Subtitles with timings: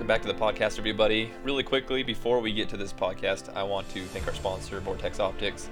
[0.00, 1.30] welcome back to the podcast, everybody.
[1.44, 5.20] Really quickly, before we get to this podcast, I want to thank our sponsor, Vortex
[5.20, 5.68] Optics.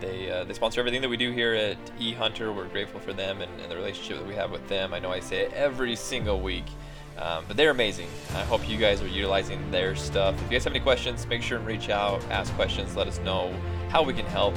[0.00, 2.56] They, uh, they sponsor everything that we do here at eHunter.
[2.56, 4.94] We're grateful for them and, and, the relationship that we have with them.
[4.94, 6.64] I know I say it every single week,
[7.18, 8.08] um, but they're amazing.
[8.30, 10.34] I hope you guys are utilizing their stuff.
[10.36, 13.18] If you guys have any questions, make sure and reach out, ask questions, let us
[13.18, 13.54] know
[13.90, 14.54] how we can help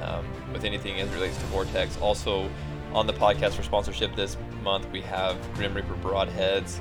[0.00, 1.96] um, with anything as it relates to Vortex.
[1.98, 2.50] Also,
[2.92, 6.80] on the podcast for sponsorship this month, we have Grim Reaper Broadheads.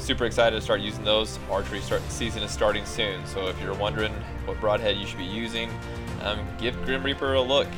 [0.00, 1.38] Super excited to start using those.
[1.50, 4.12] Archery start, season is starting soon, so if you're wondering
[4.44, 5.70] what broadhead you should be using,
[6.22, 7.68] um, give Grim Reaper a look.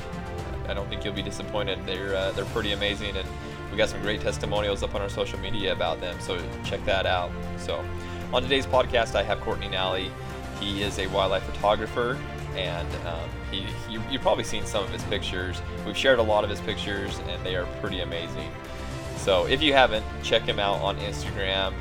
[0.67, 1.85] I don't think you'll be disappointed.
[1.85, 3.29] They're uh, they're pretty amazing, and
[3.71, 6.19] we got some great testimonials up on our social media about them.
[6.21, 7.31] So check that out.
[7.59, 7.85] So
[8.33, 10.11] on today's podcast, I have Courtney Nally.
[10.59, 12.19] He is a wildlife photographer,
[12.57, 15.61] and um, he, he you've probably seen some of his pictures.
[15.85, 18.51] We've shared a lot of his pictures, and they are pretty amazing.
[19.17, 21.75] So if you haven't, check him out on Instagram.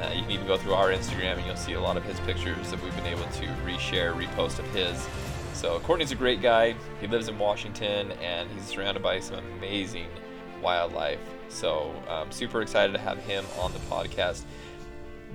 [0.00, 2.20] Uh, you can even go through our Instagram and you'll see a lot of his
[2.20, 5.06] pictures that we've been able to reshare, repost of his.
[5.54, 6.74] So Courtney's a great guy.
[7.00, 10.08] He lives in Washington and he's surrounded by some amazing
[10.62, 11.20] wildlife.
[11.48, 14.44] So I'm super excited to have him on the podcast.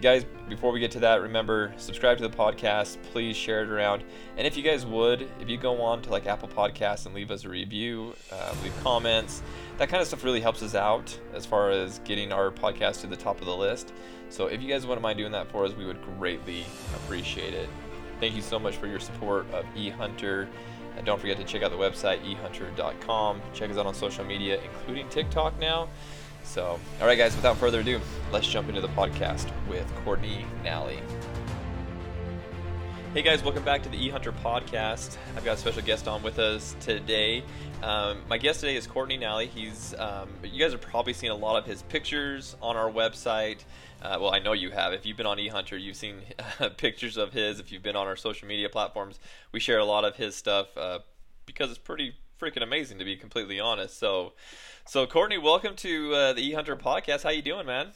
[0.02, 2.98] Guys, before we get to that, remember subscribe to the podcast.
[3.12, 4.04] Please share it around.
[4.36, 7.30] And if you guys would, if you go on to like Apple Podcasts and leave
[7.30, 9.44] us a review, uh, leave comments,
[9.78, 13.08] that kind of stuff really helps us out as far as getting our podcast to
[13.08, 13.94] the top of the list.
[14.32, 16.66] So if you guys wouldn't mind doing that for us, we would greatly
[16.96, 17.70] appreciate it.
[18.20, 20.48] Thank you so much for your support of eHunter.
[20.96, 23.42] And don't forget to check out the website ehunter.com.
[23.54, 25.90] Check us out on social media, including TikTok now.
[26.44, 28.00] So, all right, guys, without further ado,
[28.32, 31.00] let's jump into the podcast with Courtney Nally.
[33.14, 35.18] Hey guys, welcome back to the eHunter podcast.
[35.36, 37.44] I've got a special guest on with us today.
[37.84, 39.48] Um, my guest today is Courtney Nally.
[39.48, 43.66] He's, um, you guys have probably seen a lot of his pictures on our website.
[44.02, 44.94] Uh, well, I know you have.
[44.94, 46.22] If you've been on eHunter, you've seen
[46.62, 47.60] uh, pictures of his.
[47.60, 49.20] If you've been on our social media platforms,
[49.52, 51.00] we share a lot of his stuff uh,
[51.46, 54.00] because it's pretty freaking amazing to be completely honest.
[54.00, 54.32] So,
[54.86, 57.24] so Courtney, welcome to uh, the eHunter podcast.
[57.24, 57.92] How you doing, man?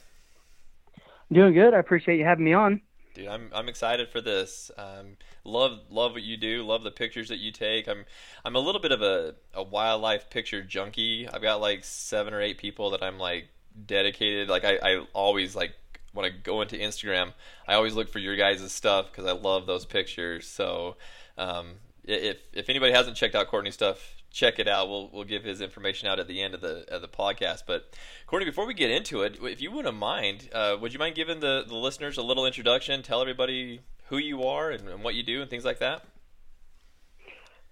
[1.32, 1.72] Doing good.
[1.72, 2.82] I appreciate you having me on.
[3.16, 4.70] Dude, I'm I'm excited for this.
[4.76, 6.62] Um, love love what you do.
[6.62, 7.88] Love the pictures that you take.
[7.88, 8.04] I'm
[8.44, 11.26] I'm a little bit of a, a wildlife picture junkie.
[11.26, 13.48] I've got like seven or eight people that I'm like
[13.86, 14.50] dedicated.
[14.50, 15.72] Like I, I always like
[16.12, 17.32] when I go into Instagram,
[17.66, 20.46] I always look for your guys' stuff because I love those pictures.
[20.46, 20.96] So
[21.38, 24.88] um, if if anybody hasn't checked out Courtney's stuff, check it out.
[24.88, 27.62] We'll we'll give his information out at the end of the of the podcast.
[27.66, 31.14] But Courtney, before we get into it, if you wouldn't mind, uh, would you mind
[31.14, 33.02] giving the the listeners a little introduction?
[33.02, 36.04] Tell everybody who you are and, and what you do and things like that.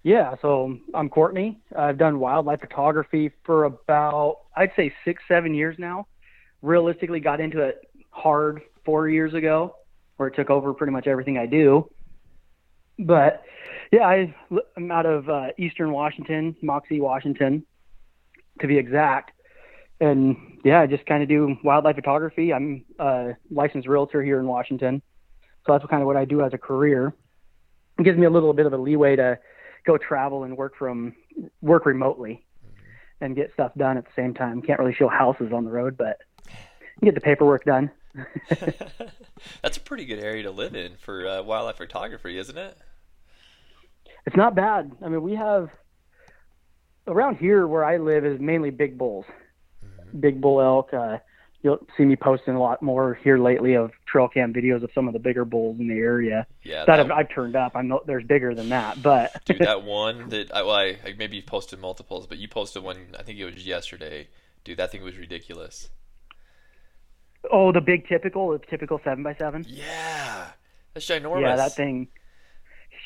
[0.03, 1.59] Yeah, so I'm Courtney.
[1.75, 6.07] I've done wildlife photography for about I'd say six seven years now.
[6.61, 9.75] Realistically, got into it hard four years ago,
[10.17, 11.89] where it took over pretty much everything I do.
[12.97, 13.43] But
[13.91, 14.33] yeah, I,
[14.77, 17.65] am out of uh, Eastern Washington, Moxee, Washington,
[18.61, 19.31] to be exact.
[19.99, 22.53] And yeah, I just kind of do wildlife photography.
[22.53, 25.01] I'm a licensed realtor here in Washington,
[25.65, 27.13] so that's kind of what I do as a career.
[27.97, 29.39] It gives me a little bit of a leeway to
[29.85, 31.13] go travel and work from
[31.61, 32.45] work remotely
[33.21, 34.61] and get stuff done at the same time.
[34.61, 36.17] Can't really show houses on the road, but
[37.01, 37.89] get the paperwork done.
[39.61, 42.77] That's a pretty good area to live in for uh, wildlife photography, isn't it?
[44.25, 44.91] It's not bad.
[45.03, 45.69] I mean, we have
[47.07, 49.25] around here where I live is mainly big bulls,
[49.83, 50.19] mm-hmm.
[50.19, 50.93] big bull elk.
[50.93, 51.17] Uh,
[51.61, 55.07] you'll see me posting a lot more here lately of trail cam videos of some
[55.07, 56.47] of the bigger bulls in the area.
[56.63, 57.73] Yeah, that, that I've, I've, turned up.
[57.75, 61.13] I know there's bigger than that, but dude, that one that I, well, I, I
[61.17, 62.97] maybe posted multiples, but you posted one.
[63.17, 64.27] I think it was yesterday.
[64.63, 65.89] Dude, that thing was ridiculous.
[67.57, 69.65] Oh, the big typical, the typical seven by seven.
[69.65, 70.47] Yeah,
[70.93, 71.39] that's ginormous.
[71.39, 72.09] Yeah, that thing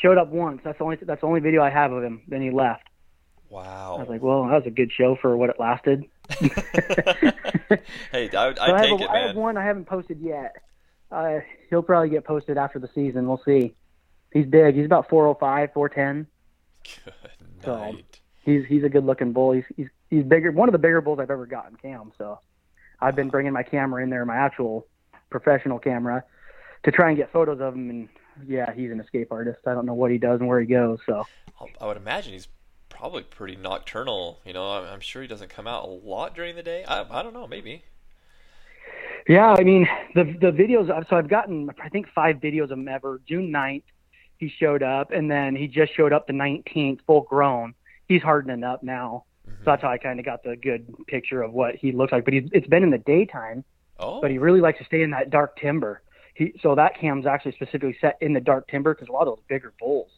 [0.02, 0.62] showed up once.
[0.64, 2.24] That's the only that's the only video I have of him.
[2.28, 2.90] Then he left.
[3.48, 3.98] Wow.
[3.98, 6.04] I was like, well, that was a good show for what it lasted.
[8.12, 9.09] hey, I, I, I take have it, man.
[9.09, 10.56] I have one I haven't posted yet.
[11.12, 13.28] Uh, he'll probably get posted after the season.
[13.28, 13.76] We'll see.
[14.34, 14.73] He's big.
[14.73, 16.28] He's about 405, 410.
[17.06, 17.14] Good
[17.68, 18.06] night.
[18.09, 19.52] So he's he's a good looking bull.
[19.52, 20.52] He's he's he's bigger.
[20.52, 22.14] One of the bigger bulls I've ever gotten cam.
[22.18, 22.40] So
[23.01, 24.87] I've been bringing my camera in there, my actual
[25.29, 26.23] professional camera,
[26.84, 27.90] to try and get photos of him.
[27.90, 28.09] And
[28.47, 29.59] yeah, he's an escape artist.
[29.66, 30.99] I don't know what he does and where he goes.
[31.05, 31.25] So
[31.79, 32.47] I would imagine he's
[32.90, 34.40] probably pretty nocturnal.
[34.46, 36.84] You know, I'm sure he doesn't come out a lot during the day.
[36.85, 37.84] I I don't know, maybe.
[39.28, 40.87] Yeah, I mean the the videos.
[41.09, 43.22] So I've gotten I think five videos of him ever.
[43.28, 43.84] June 9th,
[44.37, 47.73] he showed up, and then he just showed up the 19th, full grown.
[48.07, 49.25] He's hardening up now.
[49.49, 49.63] Mm-hmm.
[49.63, 52.25] So that's how I kind of got the good picture of what he looks like.
[52.25, 53.63] But he's, it's been in the daytime.
[53.99, 54.22] Oh.
[54.22, 56.01] But he really likes to stay in that dark timber.
[56.35, 59.35] he, so that cam's actually specifically set in the dark timber because a lot of
[59.35, 60.09] those bigger bulls,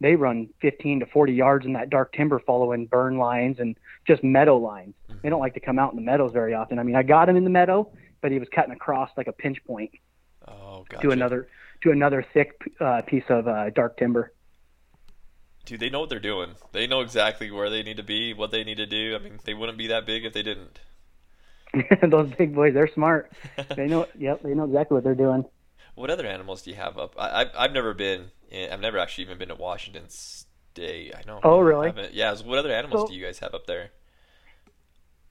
[0.00, 4.24] they run 15 to 40 yards in that dark timber following burn lines and just
[4.24, 4.94] meadow lines.
[5.10, 5.18] Mm-hmm.
[5.22, 6.78] They don't like to come out in the meadows very often.
[6.78, 7.90] I mean, I got him in the meadow,
[8.22, 9.90] but he was cutting across like a pinch point
[10.48, 11.02] Oh, gotcha.
[11.02, 11.48] to another
[11.82, 14.32] to another thick uh, piece of uh, dark timber.
[15.66, 16.52] Dude, they know what they're doing.
[16.72, 19.14] They know exactly where they need to be, what they need to do.
[19.14, 20.78] I mean, they wouldn't be that big if they didn't.
[22.08, 23.32] Those big boys, they're smart.
[23.76, 24.06] They know.
[24.18, 25.44] Yep, they know exactly what they're doing.
[25.96, 27.14] What other animals do you have up?
[27.18, 28.30] I, I've I've never been.
[28.50, 31.12] In, I've never actually even been to Washington State.
[31.14, 31.40] I know.
[31.42, 31.92] Oh, really?
[32.12, 32.32] Yeah.
[32.34, 33.90] so What other animals So- do you guys have up there?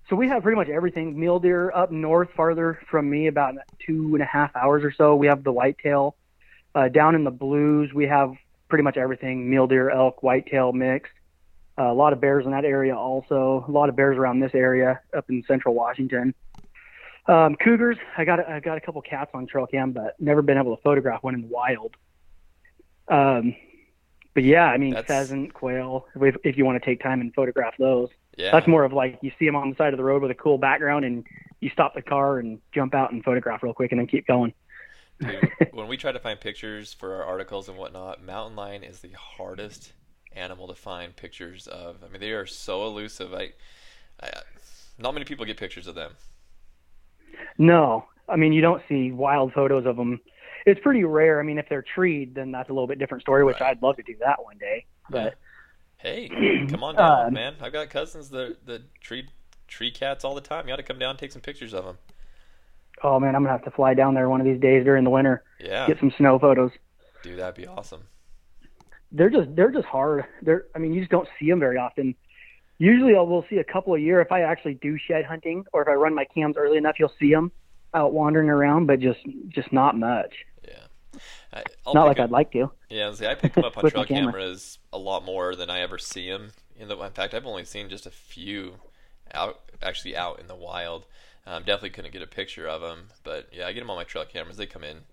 [0.09, 1.19] So we have pretty much everything.
[1.19, 3.55] Mule deer up north, farther from me, about
[3.87, 5.15] two and a half hours or so.
[5.15, 6.15] We have the whitetail.
[6.75, 8.33] Uh, down in the blues, we have
[8.75, 11.13] pretty much everything: mule deer, elk, whitetail mixed.
[11.77, 13.63] Uh, a lot of bears in that area also.
[13.69, 16.33] A lot of bears around this area up in central Washington.
[17.25, 17.95] Um, cougars.
[18.17, 20.75] I got a- I got a couple cats on trail cam, but never been able
[20.75, 21.95] to photograph one in the wild.
[23.07, 23.55] Um,
[24.33, 26.07] but yeah, I mean That's- pheasant, quail.
[26.19, 28.09] If, if you want to take time and photograph those.
[28.37, 28.51] Yeah.
[28.51, 30.35] That's more of like you see them on the side of the road with a
[30.35, 31.25] cool background, and
[31.61, 34.53] you stop the car and jump out and photograph real quick, and then keep going.
[35.19, 38.99] Dude, when we try to find pictures for our articles and whatnot, mountain lion is
[38.99, 39.93] the hardest
[40.33, 42.03] animal to find pictures of.
[42.03, 43.33] I mean, they are so elusive.
[43.33, 43.53] I,
[44.21, 44.29] I
[44.97, 46.11] not many people get pictures of them.
[47.57, 50.19] No, I mean you don't see wild photos of them.
[50.65, 51.39] It's pretty rare.
[51.39, 53.43] I mean, if they're treed, then that's a little bit different story.
[53.43, 53.69] Which Right.
[53.71, 54.85] I'd love to do that one day.
[55.09, 55.35] But
[55.97, 56.27] Hey,
[56.69, 57.55] come on down, Um, man.
[57.61, 59.27] I've got cousins that that tree
[59.67, 60.65] tree cats all the time.
[60.67, 61.97] You got to come down and take some pictures of them.
[63.03, 65.09] Oh man, I'm gonna have to fly down there one of these days during the
[65.09, 66.71] winter, Yeah, get some snow photos.
[67.23, 68.03] dude, that'd be awesome.
[69.11, 70.25] They're just they're just hard.
[70.41, 72.15] They're I mean you just don't see them very often.
[72.77, 75.81] Usually I will see a couple a year if I actually do shed hunting or
[75.81, 76.95] if I run my cams early enough.
[76.99, 77.51] You'll see them
[77.93, 80.33] out wandering around, but just just not much.
[80.67, 81.19] Yeah,
[81.53, 82.71] I, I'll not like I'd like to.
[82.89, 84.33] Yeah, see, I pick them up on trail camera.
[84.33, 86.51] cameras a lot more than I ever see them.
[86.77, 88.73] In the in fact, I've only seen just a few
[89.33, 91.05] out actually out in the wild.
[91.47, 94.03] Um, definitely couldn't get a picture of them, but yeah, I get them on my
[94.03, 94.57] trail cameras.
[94.57, 95.03] They come in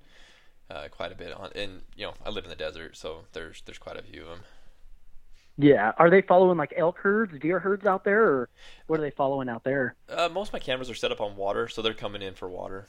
[0.70, 3.62] uh, quite a bit on, and you know, I live in the desert, so there's
[3.66, 4.40] there's quite a few of them.
[5.58, 5.92] Yeah.
[5.98, 8.50] Are they following like elk herds, deer herds out there, or
[8.86, 9.96] what are they following out there?
[10.08, 12.48] Uh, most of my cameras are set up on water, so they're coming in for
[12.48, 12.88] water.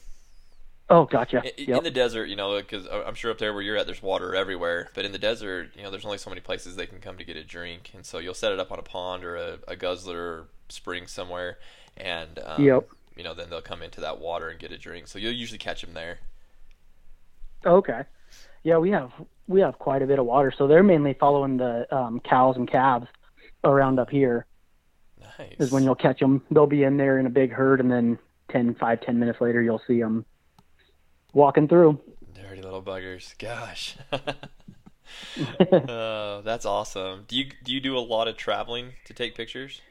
[0.90, 1.46] Oh, gotcha.
[1.58, 1.84] In, Yep.
[1.84, 4.90] the desert, you know, because I'm sure up there where you're at, there's water everywhere.
[4.94, 7.24] But in the desert, you know, there's only so many places they can come to
[7.26, 9.76] get a drink, and so you'll set it up on a pond or a, a
[9.76, 11.58] guzzler or spring somewhere,
[11.98, 12.88] and um, Yep.
[13.16, 15.08] You know, then they'll come into that water and get a drink.
[15.08, 16.20] So you'll usually catch them there.
[17.66, 18.02] Okay.
[18.64, 19.12] Yeah, we have
[19.48, 22.70] we have quite a bit of water, so they're mainly following the um, cows and
[22.70, 23.08] calves
[23.64, 24.46] around up here.
[25.40, 25.56] Nice.
[25.60, 26.44] Is when you'll catch them.
[26.52, 28.20] They'll be in there in a big herd, and then
[28.50, 30.26] 10, 5, 10 minutes later, you'll see them
[31.34, 32.00] walking through.
[32.34, 33.38] Dirty little buggers.
[33.38, 33.98] Gosh.
[34.12, 34.22] uh,
[36.42, 37.26] that's awesome.
[37.28, 39.82] Do you do you do a lot of traveling to take pictures?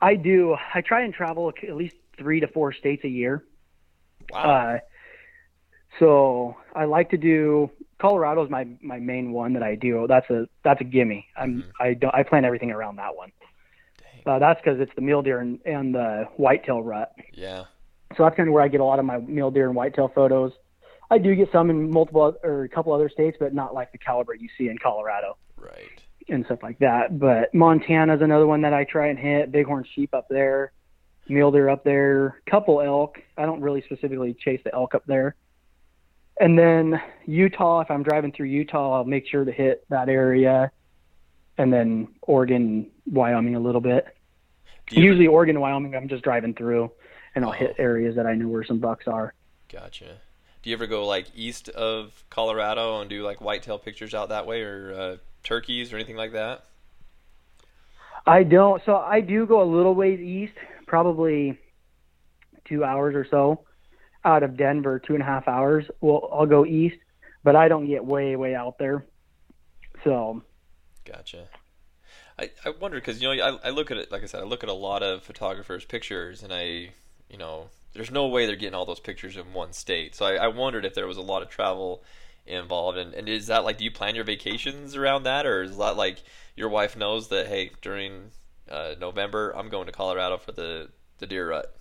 [0.00, 0.56] I do.
[0.74, 3.44] I try and travel at least three to four states a year.
[4.30, 4.40] Wow.
[4.42, 4.78] Uh,
[5.98, 10.06] so I like to do Colorado is my my main one that I do.
[10.08, 11.26] That's a that's a gimme.
[11.36, 11.70] I'm Mhm.
[11.80, 13.32] I don't I plan everything around that one.
[14.26, 17.14] Uh, that's because it's the mule deer and, and the whitetail rut.
[17.32, 17.64] Yeah.
[18.16, 20.08] So that's kind of where I get a lot of my mule deer and whitetail
[20.08, 20.52] photos.
[21.10, 23.98] I do get some in multiple or a couple other states, but not like the
[23.98, 26.02] caliber you see in Colorado Right.
[26.28, 27.18] And stuff like that.
[27.18, 29.52] But Montana's another one that I try and hit.
[29.52, 30.72] Bighorn sheep up there,
[31.28, 33.18] mule deer up there, couple elk.
[33.36, 35.34] I don't really specifically chase the elk up there.
[36.38, 40.70] And then Utah, if I'm driving through Utah, I'll make sure to hit that area.
[41.58, 44.06] And then Oregon, Wyoming a little bit.
[44.90, 46.92] You Usually Oregon and Wyoming, I'm just driving through
[47.34, 47.54] and I'll Oh.
[47.54, 49.32] hit areas that I know where some bucks are.
[49.72, 50.18] Gotcha.
[50.62, 54.46] Do you ever go like east of Colorado and do like whitetail pictures out that
[54.46, 56.64] way, or uh, turkeys or anything like that?
[58.26, 58.82] I don't.
[58.84, 60.54] So I do go a little ways east,
[60.86, 61.58] probably
[62.64, 63.64] two hours or so
[64.24, 65.84] out of Denver, two and a half hours.
[66.00, 66.96] Well, I'll go east,
[67.44, 69.06] but I don't get way, way out there.
[70.02, 70.42] So
[71.04, 71.44] Gotcha.
[72.38, 74.44] I, I wonder because you know I, I look at it like I said I
[74.44, 76.90] look at a lot of photographers' pictures and I
[77.30, 80.34] you know there's no way they're getting all those pictures in one state so I,
[80.34, 82.02] I wondered if there was a lot of travel
[82.46, 85.76] involved and, and is that like do you plan your vacations around that or is
[85.76, 86.22] that like
[86.54, 88.30] your wife knows that hey during
[88.70, 90.88] uh, November I'm going to Colorado for the
[91.18, 91.76] the deer rut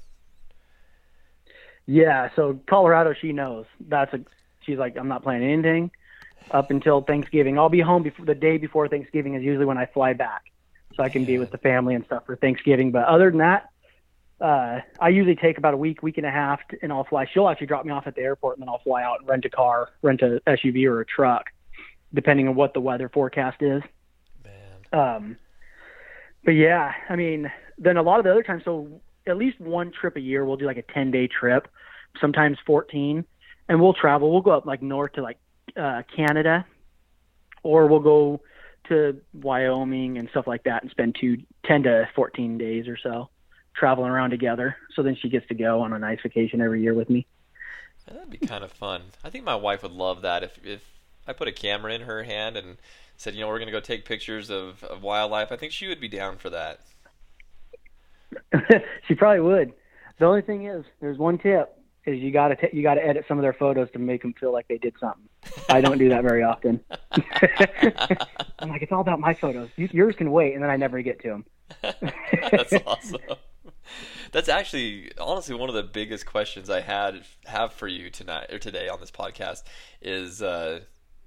[1.88, 3.66] yeah, so Colorado, she knows.
[3.80, 4.22] That's a.
[4.62, 5.92] She's like, I'm not planning anything
[6.50, 7.60] up until Thanksgiving.
[7.60, 10.46] I'll be home before the day before Thanksgiving is usually when I fly back,
[10.96, 12.92] so I can be with the family and stuff for Thanksgiving.
[12.92, 13.70] But other than that,
[14.42, 17.26] uh, I usually take about a week, week and a half, to, and I'll fly.
[17.34, 19.46] She'll actually drop me off at the airport, and then I'll fly out and rent
[19.46, 21.46] a car, rent a SUV or a truck,
[22.14, 23.82] depending on what the weather forecast is.
[24.44, 25.00] Man.
[25.16, 25.38] Um,
[26.44, 29.92] but yeah, I mean, then a lot of the other times, so at least one
[29.92, 31.70] trip a year, we'll do like a 10 day trip,
[32.20, 33.24] sometimes 14,
[33.70, 34.32] and we'll travel.
[34.32, 35.38] We'll go up like north to like
[35.78, 36.66] uh, Canada,
[37.64, 38.42] or we'll go
[38.90, 43.30] to Wyoming and stuff like that and spend two, 10 to 14 days or so
[43.76, 44.78] traveling around together.
[44.94, 47.26] So then she gets to go on a nice vacation every year with me.
[48.08, 49.02] That'd be kind of fun.
[49.24, 50.84] I think my wife would love that if if
[51.28, 52.78] I put a camera in her hand and
[53.18, 55.52] said, you know, we're gonna go take pictures of, of wildlife.
[55.52, 56.82] I think she would be down for that.
[59.08, 59.74] she probably would.
[60.20, 63.38] The only thing is, there's one tip: is you gotta t- you gotta edit some
[63.40, 65.28] of their photos to make them feel like they did something.
[65.70, 66.80] I don't do that very often.
[68.60, 69.70] I'm like, it's all about my photos.
[69.78, 71.46] Yours can wait, and then I never get to them.
[72.52, 73.22] That's awesome.
[74.32, 78.60] That's actually honestly one of the biggest questions I had have for you tonight or
[78.60, 79.64] today on this podcast
[80.02, 80.82] is uh,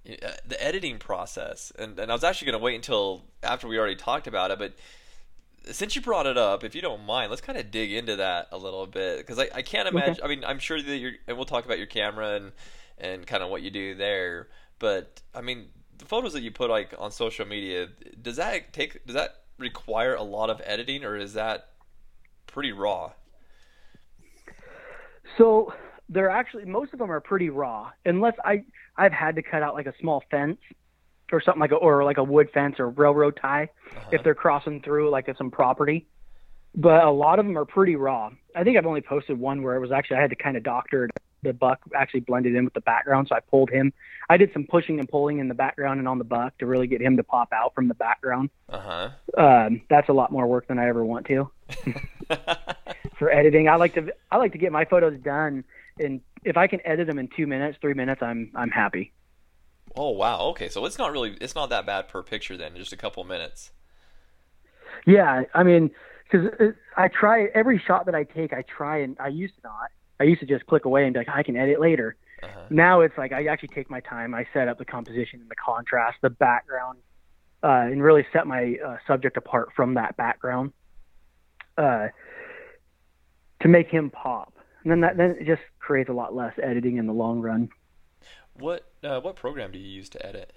[0.05, 1.73] the editing process.
[1.79, 4.59] And and I was actually going to wait until after we already talked about it,
[4.59, 4.75] but
[5.71, 8.49] since you brought it up, if you don't mind, let's kind of dig into that
[8.53, 10.15] a little bit because I, I can't imagine.
[10.15, 10.23] Okay.
[10.23, 12.53] I mean, I'm sure that you're, and we'll talk about your camera and
[12.97, 14.49] and kind of what you do there.
[14.79, 15.67] But I mean,
[15.99, 17.89] the photos that you put like on social media,
[18.21, 19.05] does that take?
[19.07, 21.69] Does that require a lot of editing, or is that
[22.49, 23.13] pretty raw?
[25.37, 25.73] So
[26.09, 28.65] they're actually most of them are pretty raw, unless I
[28.97, 30.59] I've had to cut out like a small fence
[31.31, 34.09] or something like a or like a wood fence or railroad tie uh-huh.
[34.13, 36.07] if they're crossing through like some property.
[36.75, 38.31] But a lot of them are pretty raw.
[38.55, 40.63] I think I've only posted one where it was actually I had to kind of
[40.63, 41.09] doctor
[41.49, 43.93] the buck actually blended in with the background, so I pulled him.
[44.31, 46.87] I did some pushing and pulling in the background and on the buck to really
[46.87, 48.51] get him to pop out from the background.
[48.69, 49.43] Uh huh.
[49.43, 51.51] Um, that's a lot more work than I ever want to.
[53.19, 55.65] For editing, I like to I like to get my photos done,
[55.99, 59.13] and if I can edit them in two minutes, three minutes, I'm I'm happy.
[59.97, 60.41] Oh wow.
[60.51, 63.25] Okay, so it's not really it's not that bad per picture then, just a couple
[63.25, 63.73] minutes.
[65.07, 65.91] Yeah, I mean,
[66.31, 69.91] because I try every shot that I take, I try and I used to not.
[70.21, 72.17] I used to just click away and be like, I can edit later.
[72.43, 72.61] Uh-huh.
[72.71, 74.35] Now it's like I actually take my time.
[74.35, 76.99] I set up the composition and the contrast, the background,
[77.63, 80.73] uh, and really set my uh, subject apart from that background
[81.77, 82.09] uh,
[83.61, 84.55] to make him pop.
[84.83, 87.71] And then that then it just creates a lot less editing in the long run.
[88.59, 90.53] What uh, what program do you use to edit?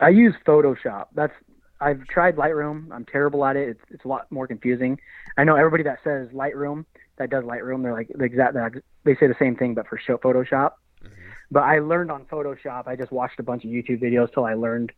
[0.00, 1.06] I use Photoshop.
[1.14, 1.32] That's
[1.80, 2.92] I've tried Lightroom.
[2.92, 3.68] I'm terrible at it.
[3.70, 5.00] It's it's a lot more confusing.
[5.36, 6.84] I know everybody that says Lightroom
[7.18, 8.56] that does Lightroom, they're like the exact
[9.04, 10.72] they say the same thing but for show Photoshop.
[11.02, 11.12] Mm-hmm.
[11.50, 12.86] But I learned on Photoshop.
[12.86, 14.92] I just watched a bunch of YouTube videos till I learned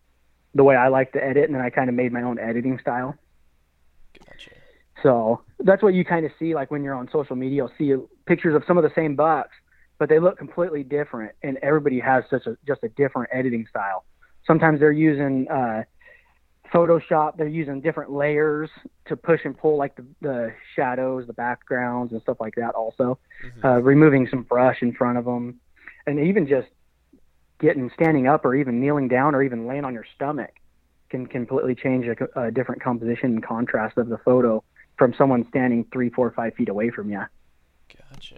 [0.54, 2.78] the way I like to edit, and then I kind of made my own editing
[2.78, 3.14] style.
[4.18, 4.50] Gotcha.
[5.02, 7.94] So that's what you kind of see, like when you're on social media, you'll see
[8.26, 9.54] pictures of some of the same bucks,
[9.98, 14.04] but they look completely different, and everybody has such a just a different editing style.
[14.46, 15.84] Sometimes they're using uh,
[16.72, 18.70] Photoshop, they're using different layers
[19.06, 22.74] to push and pull, like the, the shadows, the backgrounds, and stuff like that.
[22.74, 23.66] Also, mm-hmm.
[23.66, 25.60] uh, removing some brush in front of them,
[26.06, 26.68] and even just
[27.60, 30.52] getting standing up, or even kneeling down, or even laying on your stomach
[31.10, 34.62] can completely change a, a different composition and contrast of the photo
[34.96, 37.22] from someone standing three, four, five feet away from you.
[38.12, 38.36] Gotcha.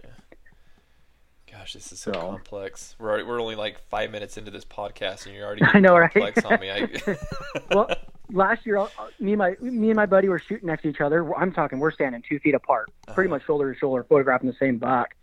[1.51, 2.95] Gosh, this is so, so complex.
[2.97, 5.99] We're already, we're only like five minutes into this podcast, and you're already I know,
[5.99, 6.53] complex right?
[6.53, 6.71] on me.
[6.71, 7.17] I...
[7.75, 7.95] well,
[8.31, 8.85] last year,
[9.19, 11.33] me and my me and my buddy were shooting next to each other.
[11.35, 13.37] I'm talking, we're standing two feet apart, pretty uh-huh.
[13.37, 15.15] much shoulder to shoulder, photographing the same buck.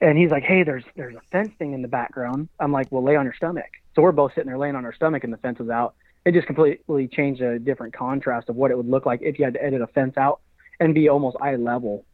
[0.00, 3.02] And he's like, "Hey, there's there's a fence thing in the background." I'm like, "Well,
[3.02, 5.38] lay on your stomach." So we're both sitting there laying on our stomach, and the
[5.38, 5.94] fence is out.
[6.24, 9.44] It just completely changed a different contrast of what it would look like if you
[9.44, 10.40] had to edit a fence out
[10.80, 12.04] and be almost eye level.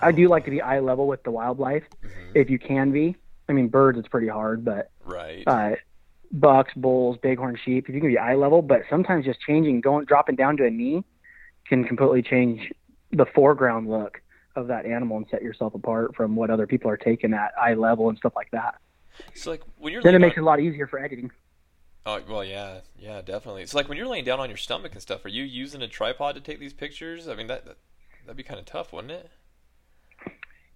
[0.00, 2.32] I do like to be eye level with the wildlife, mm-hmm.
[2.34, 3.16] if you can be.
[3.48, 5.44] I mean, birds it's pretty hard, but right.
[5.46, 5.72] Uh,
[6.32, 10.04] bucks, bulls, bighorn sheep, if you can be eye level, but sometimes just changing, going
[10.06, 11.04] dropping down to a knee,
[11.68, 12.72] can completely change
[13.12, 14.20] the foreground look
[14.56, 17.74] of that animal and set yourself apart from what other people are taking at eye
[17.74, 18.76] level and stuff like that.
[19.34, 20.42] So like when you're then it makes on...
[20.42, 21.30] it a lot easier for editing.
[22.04, 23.62] Oh well, yeah, yeah, definitely.
[23.62, 25.24] It's like when you're laying down on your stomach and stuff.
[25.24, 27.28] Are you using a tripod to take these pictures?
[27.28, 27.76] I mean, that, that
[28.24, 29.30] that'd be kind of tough, wouldn't it?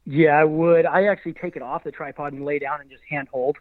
[0.04, 0.86] Yeah, I would.
[0.86, 3.56] I actually take it off the tripod and lay down and just hand hold.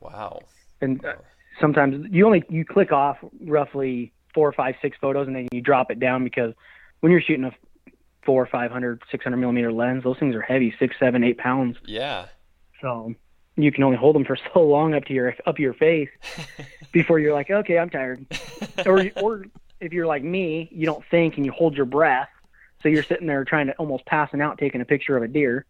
[0.00, 0.40] Wow.
[0.82, 1.14] And uh,
[1.60, 5.90] sometimes you only you click off roughly four, five, six photos, and then you drop
[5.90, 6.54] it down because
[7.00, 7.52] when you're shooting a
[8.24, 11.76] four, five hundred, six hundred millimeter lens, those things are heavy, six, seven, eight pounds.
[11.84, 12.26] Yeah.
[12.80, 13.14] So
[13.56, 16.10] you can only hold them for so long up to your up your face
[16.92, 18.26] before you're like, okay, I'm tired.
[18.86, 19.46] or or
[19.80, 22.28] if you're like me, you don't think and you hold your breath.
[22.82, 25.64] So you're sitting there trying to almost passing out taking a picture of a deer.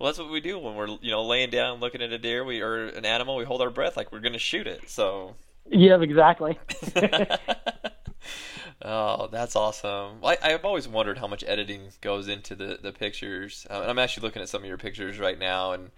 [0.00, 2.42] Well, that's what we do when we're you know laying down looking at a deer,
[2.42, 4.88] we or an animal, we hold our breath like we're going to shoot it.
[4.88, 5.36] So.
[5.68, 6.58] Yeah, exactly.
[8.82, 10.16] oh, that's awesome.
[10.24, 13.66] I, I've always wondered how much editing goes into the the pictures.
[13.68, 15.90] Uh, I'm actually looking at some of your pictures right now, and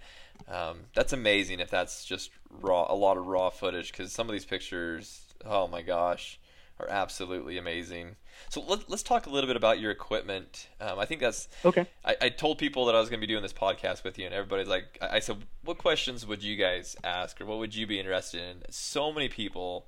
[0.49, 1.61] um, that's amazing.
[1.61, 5.69] If that's just raw, a lot of raw footage, because some of these pictures, oh
[5.69, 6.39] my gosh,
[6.79, 8.15] are absolutely amazing.
[8.49, 10.67] So let, us talk a little bit about your equipment.
[10.81, 11.85] Um, I think that's okay.
[12.03, 14.25] I, I, told people that I was going to be doing this podcast with you,
[14.25, 17.75] and everybody's like, I, I said, what questions would you guys ask, or what would
[17.75, 18.63] you be interested in?
[18.69, 19.87] So many people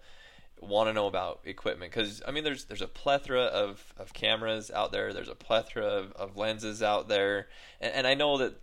[0.62, 4.72] want to know about equipment because I mean, there's there's a plethora of, of cameras
[4.72, 5.14] out there.
[5.14, 7.48] There's a plethora of, of lenses out there,
[7.82, 8.56] and, and I know that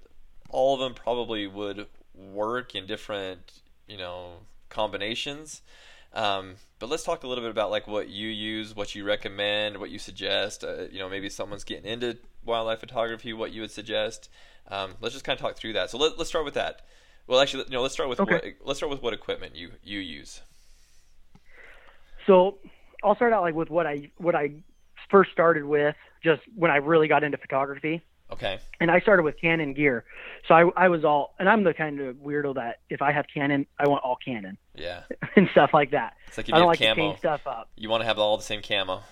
[0.49, 4.35] all of them probably would work in different you know
[4.69, 5.63] combinations.
[6.15, 9.79] Um, but let's talk a little bit about like what you use, what you recommend,
[9.79, 10.65] what you suggest.
[10.65, 14.29] Uh, you know, maybe someone's getting into wildlife photography, what you would suggest.
[14.67, 15.91] Um, let's just kind of talk through that.
[15.91, 16.83] So let, us start with that.
[17.29, 18.35] Well, actually, you know, let's start with okay.
[18.35, 20.41] what, let's start with what equipment you you use.
[22.27, 22.59] So
[23.05, 24.51] I'll start out like with what I what I
[25.09, 28.03] first started with, just when I really got into photography.
[28.33, 28.59] Okay.
[28.81, 30.05] And I started with Canon gear,
[30.49, 33.27] so I I was all, and I'm the kind of weirdo that if I have
[33.33, 34.57] Canon, I want all Canon.
[34.75, 35.03] Yeah.
[35.37, 36.15] and stuff like that.
[36.29, 37.69] It's like if I don't like camo, to change stuff up.
[37.77, 39.03] You want to have all the same camo.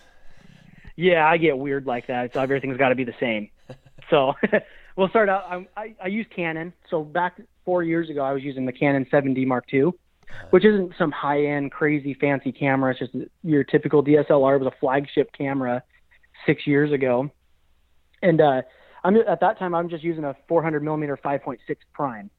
[0.97, 2.33] Yeah, I get weird like that.
[2.33, 3.50] So everything's got to be the same.
[4.11, 4.35] so
[4.97, 5.45] we'll start out.
[5.45, 6.73] I, I I use Canon.
[6.89, 10.47] So back four years ago, I was using the Canon 7D Mark II, uh-huh.
[10.49, 12.93] which isn't some high end, crazy, fancy camera.
[12.93, 14.57] It's just your typical DSLR.
[14.57, 15.83] It was a flagship camera
[16.47, 17.31] six years ago,
[18.23, 18.62] and uh,
[19.04, 21.59] I'm at that time I'm just using a 400 millimeter 5.6
[21.92, 22.30] prime.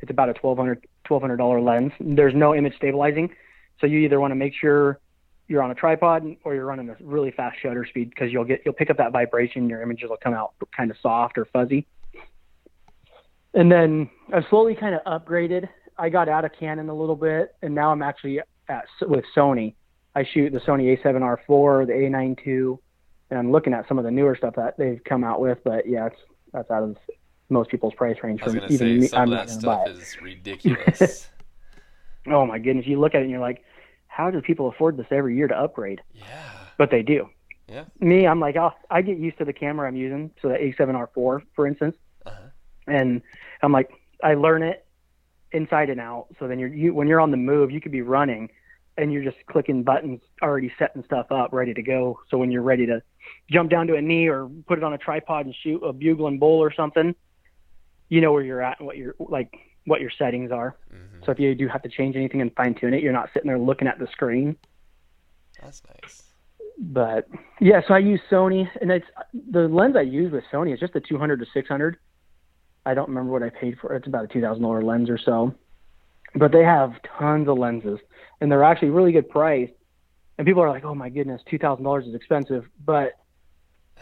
[0.00, 1.92] It's about a 1200 1200 dollar lens.
[2.00, 3.30] There's no image stabilizing,
[3.80, 5.00] so you either want to make sure
[5.48, 8.62] you're on a tripod or you're running a really fast shutter speed because you'll get
[8.64, 9.68] you'll pick up that vibration.
[9.68, 11.86] Your images will come out kind of soft or fuzzy.
[13.54, 15.68] And then I've slowly kind of upgraded.
[15.98, 19.74] I got out of Canon a little bit, and now I'm actually at with Sony.
[20.14, 22.78] I shoot the Sony A7R4, the A9 II,
[23.30, 25.58] I'm looking at some of the newer stuff that they've come out with.
[25.64, 26.16] But yeah, it's
[26.52, 26.96] that's out of
[27.48, 28.42] most people's price range.
[28.42, 31.28] I was going to say me, some I'm of that stuff is ridiculous.
[32.28, 32.86] oh my goodness!
[32.86, 33.64] You look at it and you're like,
[34.06, 36.00] how do people afford this every year to upgrade?
[36.14, 36.24] Yeah.
[36.78, 37.28] But they do.
[37.68, 37.84] Yeah.
[38.00, 41.42] Me, I'm like, oh, I get used to the camera I'm using, so the A7R4,
[41.54, 42.48] for instance, uh-huh.
[42.86, 43.22] and
[43.62, 43.90] I'm like,
[44.22, 44.86] I learn it
[45.52, 46.28] inside and out.
[46.38, 48.50] So then you're you when you're on the move, you could be running,
[48.98, 52.20] and you're just clicking buttons, already setting stuff up, ready to go.
[52.30, 53.02] So when you're ready to
[53.50, 56.34] jump down to a knee or put it on a tripod and shoot a bugling
[56.34, 57.14] and bull or something,
[58.08, 59.52] you know where you're at and what your like
[59.84, 60.76] what your settings are.
[60.92, 61.24] Mm-hmm.
[61.24, 63.48] So if you do have to change anything and fine tune it, you're not sitting
[63.48, 64.56] there looking at the screen.
[65.62, 66.22] That's nice.
[66.78, 67.28] But
[67.60, 70.92] yeah, so I use Sony, and it's the lens I use with Sony is just
[70.92, 71.96] the 200 to 600.
[72.84, 73.98] I don't remember what I paid for it.
[73.98, 75.54] It's about a two thousand dollar lens or so,
[76.36, 77.98] but they have tons of lenses,
[78.40, 79.70] and they're actually really good price.
[80.38, 83.14] And people are like, "Oh my goodness, two thousand dollars is expensive," but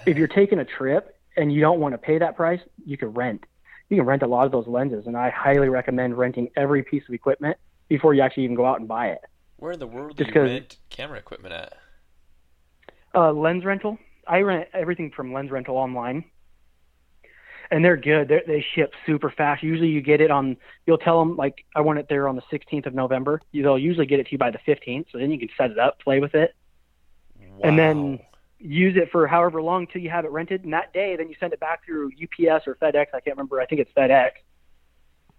[0.07, 3.09] if you're taking a trip and you don't want to pay that price, you can
[3.09, 3.45] rent.
[3.89, 7.05] You can rent a lot of those lenses, and I highly recommend renting every piece
[7.09, 7.57] of equipment
[7.89, 9.21] before you actually even go out and buy it.
[9.57, 11.75] Where in the world do Just you rent camera equipment at?
[13.15, 13.99] Uh, lens rental.
[14.27, 16.25] I rent everything from lens rental online,
[17.71, 18.29] and they're good.
[18.29, 19.63] They're, they ship super fast.
[19.63, 20.57] Usually, you get it on.
[20.87, 23.41] You'll tell them like I want it there on the 16th of November.
[23.53, 25.79] They'll usually get it to you by the 15th, so then you can set it
[25.79, 26.55] up, play with it,
[27.39, 27.61] wow.
[27.63, 28.21] and then
[28.59, 30.65] use it for however long until you have it rented.
[30.65, 33.07] And that day, then you send it back through UPS or FedEx.
[33.13, 33.61] I can't remember.
[33.61, 34.31] I think it's FedEx.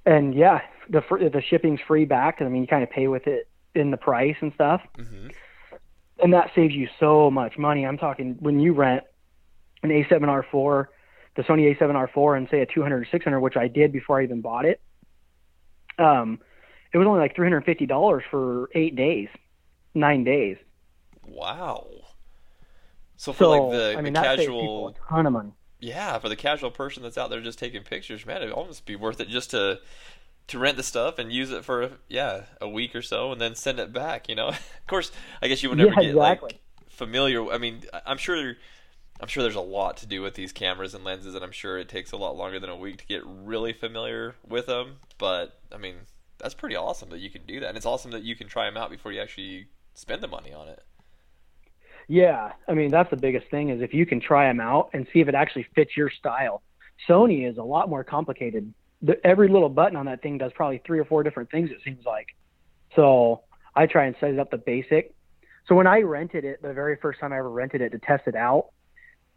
[0.05, 2.41] And yeah, the the shipping's free back.
[2.41, 4.81] I mean, you kind of pay with it in the price and stuff.
[4.97, 5.27] Mm-hmm.
[6.23, 7.85] And that saves you so much money.
[7.85, 9.03] I'm talking when you rent
[9.83, 10.87] an A7R4,
[11.35, 14.41] the Sony A7R4, and say a 200 or 600, which I did before I even
[14.41, 14.81] bought it.
[15.97, 16.39] Um,
[16.93, 19.27] it was only like $350 for eight days,
[19.93, 20.57] nine days.
[21.27, 21.87] Wow.
[23.17, 25.51] So for so, like the, I mean, the casual, a ton of money.
[25.79, 28.95] Yeah, for the casual person that's out there just taking pictures, man, it'd almost be
[28.95, 29.79] worth it just to
[30.47, 33.55] to rent the stuff and use it for yeah a week or so and then
[33.55, 34.29] send it back.
[34.29, 36.49] You know, of course, I guess you would never yeah, get exactly.
[36.51, 37.51] like familiar.
[37.51, 38.55] I mean, I'm sure.
[39.19, 41.77] I'm sure there's a lot to do with these cameras and lenses, and I'm sure
[41.77, 44.97] it takes a lot longer than a week to get really familiar with them.
[45.17, 45.95] But I mean,
[46.37, 48.65] that's pretty awesome that you can do that, and it's awesome that you can try
[48.65, 50.83] them out before you actually spend the money on it.
[52.07, 55.07] Yeah, I mean that's the biggest thing is if you can try them out and
[55.11, 56.61] see if it actually fits your style.
[57.09, 58.73] Sony is a lot more complicated.
[59.01, 61.71] The, every little button on that thing does probably three or four different things.
[61.71, 62.27] It seems like.
[62.95, 63.41] So
[63.75, 65.13] I try and set it up the basic.
[65.67, 68.27] So when I rented it, the very first time I ever rented it to test
[68.27, 68.67] it out,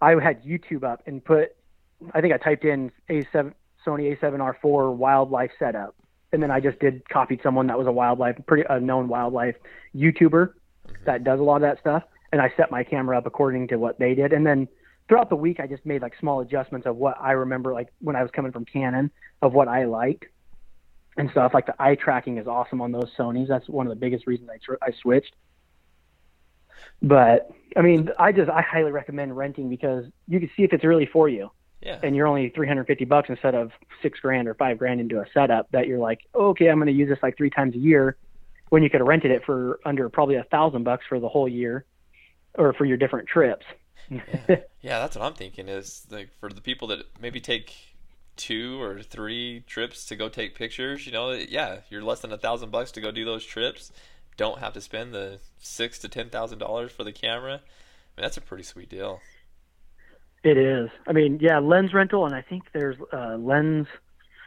[0.01, 1.57] I had YouTube up and put,
[2.15, 3.53] I think I typed in A7
[3.87, 5.95] Sony A7R4 wildlife setup,
[6.33, 9.57] and then I just did copied someone that was a wildlife, pretty a known wildlife
[9.95, 10.93] YouTuber mm-hmm.
[11.07, 13.77] that does a lot of that stuff, and I set my camera up according to
[13.77, 14.69] what they did, and then
[15.09, 18.17] throughout the week I just made like small adjustments of what I remember, like when
[18.17, 19.11] I was coming from Canon,
[19.43, 20.27] of what I liked
[21.17, 21.53] and stuff.
[21.53, 23.49] Like the eye tracking is awesome on those Sony's.
[23.49, 25.35] That's one of the biggest reasons I tr- I switched.
[27.03, 30.85] But I mean, I just I highly recommend renting because you can see if it's
[30.85, 31.51] really for you
[31.83, 32.01] Yeah.
[32.03, 33.71] and you're only 350 bucks instead of
[34.03, 36.93] six grand or five grand into a setup that you're like, okay, I'm going to
[36.93, 38.17] use this like three times a year,
[38.71, 41.49] when you could have rented it for under probably a thousand bucks for the whole
[41.49, 41.85] year,
[42.55, 43.65] or for your different trips.
[44.81, 47.75] Yeah, that's what I'm thinking is like for the people that maybe take
[48.37, 52.39] two or three trips to go take pictures, you know, yeah, you're less than a
[52.39, 53.91] thousand bucks to go do those trips.
[54.39, 57.55] Don't have to spend the six to ten thousand dollars for the camera.
[57.55, 59.21] I mean, that's a pretty sweet deal.
[60.45, 60.89] It is.
[61.07, 63.89] I mean, yeah, lens rental, and I think there's uh, lens.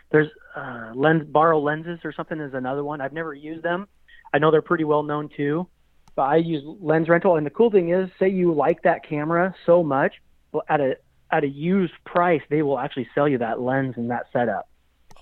[0.10, 3.02] There's uh, lens borrow lenses or something is another one.
[3.02, 3.88] I've never used them.
[4.34, 5.68] I know they're pretty well known too,
[6.16, 7.36] but I use lens rental.
[7.36, 10.16] And the cool thing is, say you like that camera so much,
[10.54, 10.96] well, at a
[11.32, 14.70] at a used price, they will actually sell you that lens and that setup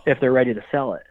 [0.05, 1.03] if they're ready to sell it.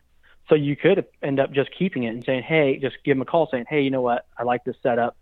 [0.49, 3.27] So you could end up just keeping it and saying, hey, just give them a
[3.27, 5.17] call saying, hey, you know what, I like this setup.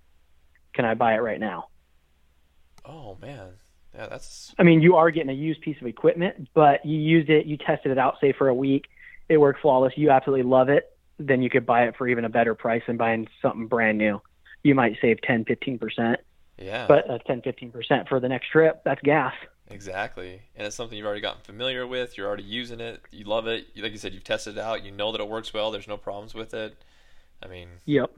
[0.74, 1.68] Can I buy it right now?
[2.84, 3.54] Oh man,
[3.94, 7.30] yeah, that's I mean, you are getting a used piece of equipment, but you used
[7.30, 8.86] it, you tested it out, say for a week,
[9.28, 9.94] it worked flawless.
[9.96, 10.84] You absolutely love it.
[11.18, 14.20] Then you could buy it for even a better price than buying something brand new.
[14.62, 16.16] You might save 10, 15%,
[16.58, 19.34] yeah, but uh, 10, 15% for the next trip, that's gas.
[19.70, 20.40] Exactly.
[20.54, 22.16] And it's something you've already gotten familiar with.
[22.16, 23.00] You're already using it.
[23.10, 23.66] You love it.
[23.76, 24.84] Like you said, you've tested it out.
[24.84, 25.70] You know that it works well.
[25.70, 26.76] There's no problems with it.
[27.42, 28.10] I mean, Yep.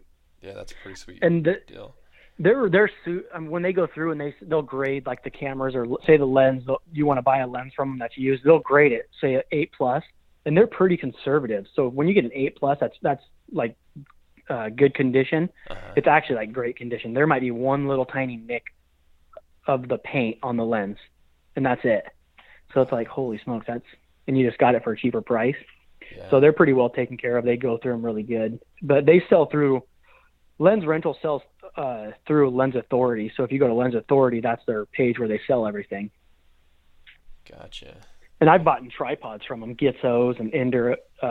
[0.43, 1.95] yeah, that's pretty sweet And the, deal.
[2.39, 5.75] they're they're su- um, when they go through and they they'll grade like the cameras
[5.75, 8.61] or say the lens you want to buy a lens from them that's used they'll
[8.61, 10.05] grade it say an eight plus
[10.47, 13.77] and they're pretty conservative so when you get an eight plus that's that's like
[14.49, 15.81] uh, good condition Uh-huh.
[15.97, 18.67] it's actually like great condition there might be one little tiny nick
[19.67, 20.97] of the paint on the lens
[21.59, 22.05] and that's it
[22.73, 23.85] so it's like holy smokes that's
[24.27, 25.57] and you just got it for a cheaper price
[26.17, 26.31] Yeah.
[26.31, 27.45] so they're pretty well taken care of.
[27.45, 28.61] They go through them really good.
[28.83, 29.83] But they sell through
[30.59, 31.43] Lens Rental sells
[31.77, 33.31] uh, through Lens Authority.
[33.37, 36.11] So if you go to Lens Authority, that's their page where they sell everything.
[37.51, 37.97] gotcha.
[38.41, 40.97] And I've bought tripods from them, Gitzos and Induro.
[41.23, 41.27] Uh,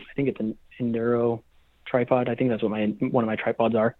[0.00, 1.42] I think it's an Induro
[1.86, 2.28] tripod.
[2.28, 3.96] I think that's what my one of my tripods are.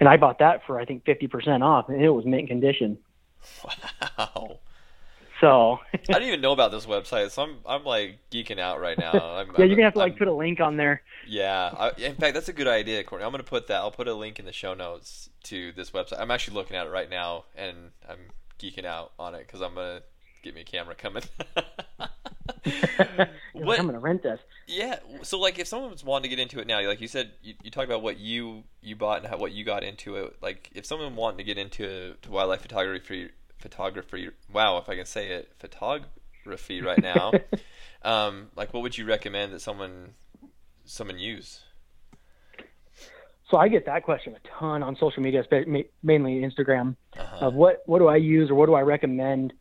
[0.00, 2.98] And I bought that for I think fifty percent off, and it was mint condition.
[4.18, 4.58] Wow.
[5.40, 8.98] So I didn't even know about this website, so I'm I'm like geeking out right
[8.98, 9.10] now.
[9.14, 11.02] I'm, yeah, I'm- you're gonna have to like I'm- put a link on there.
[11.28, 13.24] Yeah, I, in fact, that's a good idea, Courtney.
[13.26, 13.76] I'm gonna put that.
[13.76, 16.20] I'll put a link in the show notes to this website.
[16.20, 18.18] I'm actually looking at it right now, and I'm
[18.58, 20.02] geeking out on it because I'm gonna
[20.42, 21.24] get me a camera coming.
[23.54, 23.78] Like?
[23.80, 24.38] I'm gonna rent this.
[24.66, 24.98] Yeah.
[25.22, 27.70] So, like, if someone's wanting to get into it now, like you said, you, you
[27.70, 30.36] talked about what you you bought and how, what you got into it.
[30.42, 34.30] Like, if someone wanting to get into to wildlife photography, photography.
[34.52, 37.32] Wow, if I can say it, photography right now.
[38.02, 40.14] um, like, what would you recommend that someone
[40.84, 41.62] someone use?
[43.50, 45.44] So I get that question a ton on social media,
[46.02, 46.96] mainly Instagram.
[47.16, 47.46] Uh-huh.
[47.46, 49.52] of what what do I use or what do I recommend.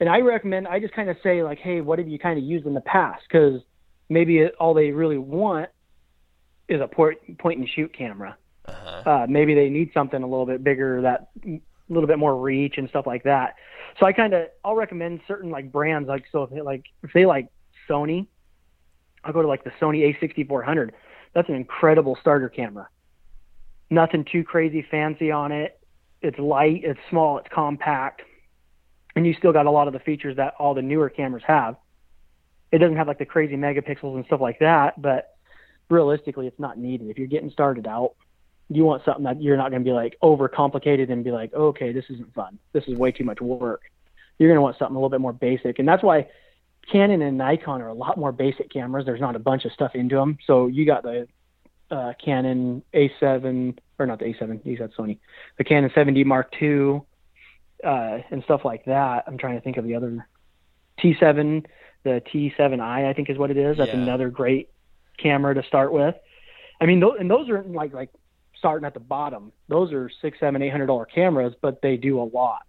[0.00, 2.44] And I recommend I just kind of say like, hey, what have you kind of
[2.44, 3.22] used in the past?
[3.28, 3.60] Because
[4.08, 5.70] maybe it, all they really want
[6.68, 8.36] is a point point and shoot camera.
[8.64, 9.10] Uh-huh.
[9.10, 11.28] Uh, maybe they need something a little bit bigger, that
[11.88, 13.54] a little bit more reach and stuff like that.
[13.98, 17.12] So I kind of I'll recommend certain like brands like so if they like if
[17.12, 17.48] they like
[17.88, 18.26] Sony,
[19.24, 20.90] I'll go to like the Sony A6400.
[21.34, 22.88] That's an incredible starter camera.
[23.90, 25.78] Nothing too crazy fancy on it.
[26.22, 28.22] It's light, it's small, it's compact,
[29.14, 31.76] and you still got a lot of the features that all the newer cameras have.
[32.72, 35.36] It doesn't have like the crazy megapixels and stuff like that, but
[35.88, 37.10] realistically, it's not needed.
[37.10, 38.14] If you're getting started out,
[38.68, 41.92] you want something that you're not going to be like overcomplicated and be like, okay,
[41.92, 42.58] this isn't fun.
[42.72, 43.82] This is way too much work.
[44.38, 46.26] You're going to want something a little bit more basic, and that's why
[46.90, 49.06] Canon and Nikon are a lot more basic cameras.
[49.06, 50.38] There's not a bunch of stuff into them.
[50.46, 51.26] So you got the
[51.90, 55.18] uh, Canon A7 or not the A7, you said Sony,
[55.58, 57.00] the Canon 7D Mark II,
[57.84, 59.24] uh, and stuff like that.
[59.26, 60.26] I'm trying to think of the other
[61.02, 61.64] T7,
[62.04, 63.78] the T7i, I think is what it is.
[63.78, 64.00] That's Yeah.
[64.00, 64.68] another great
[65.18, 66.14] camera to start with.
[66.80, 68.10] I mean, those, and those are like like
[68.58, 69.52] starting at the bottom.
[69.68, 72.62] Those are six, seven, eight hundred dollar cameras, but they do a lot.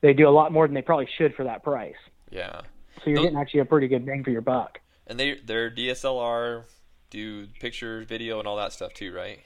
[0.00, 1.94] They do a lot more than they probably should for that price.
[2.30, 2.62] Yeah.
[3.02, 4.78] So you're Those- getting actually a pretty good bang for your buck.
[5.06, 6.64] And they they're DSLR,
[7.10, 9.40] do picture, video, and all that stuff too, right?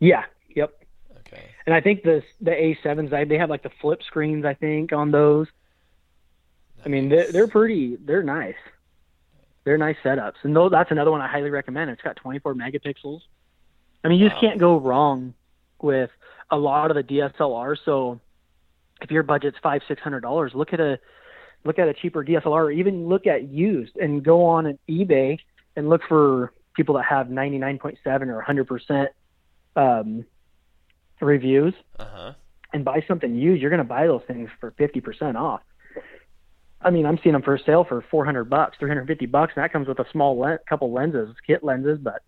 [0.00, 0.24] Yeah.
[0.54, 0.74] Yep.
[1.20, 1.42] Okay.
[1.66, 4.92] And I think the the A7s they they have like the flip screens I think
[4.92, 5.46] on those.
[6.84, 8.54] I mean they're, they're pretty they're nice.
[9.64, 11.90] They're nice setups, and though that's another one I highly recommend.
[11.90, 13.20] It's got 24 megapixels.
[14.04, 15.34] I mean, you just can't go wrong
[15.82, 16.10] with
[16.50, 17.76] a lot of the DSLR.
[17.84, 18.20] So,
[19.00, 20.98] if your budget's five six hundred dollars, look at a
[21.64, 25.38] look at a cheaper DSLR, or even look at used, and go on an eBay
[25.76, 27.96] and look for people that have 99.7
[28.28, 29.08] or 100 percent
[29.76, 30.24] um,
[31.20, 32.32] reviews, Uh huh.
[32.72, 33.60] and buy something used.
[33.60, 35.62] You're going to buy those things for 50 percent off.
[36.80, 39.88] I mean, I'm seeing them for sale for 400 bucks, 350 bucks, and that comes
[39.88, 41.98] with a small le- couple lenses, kit lenses.
[42.00, 42.22] But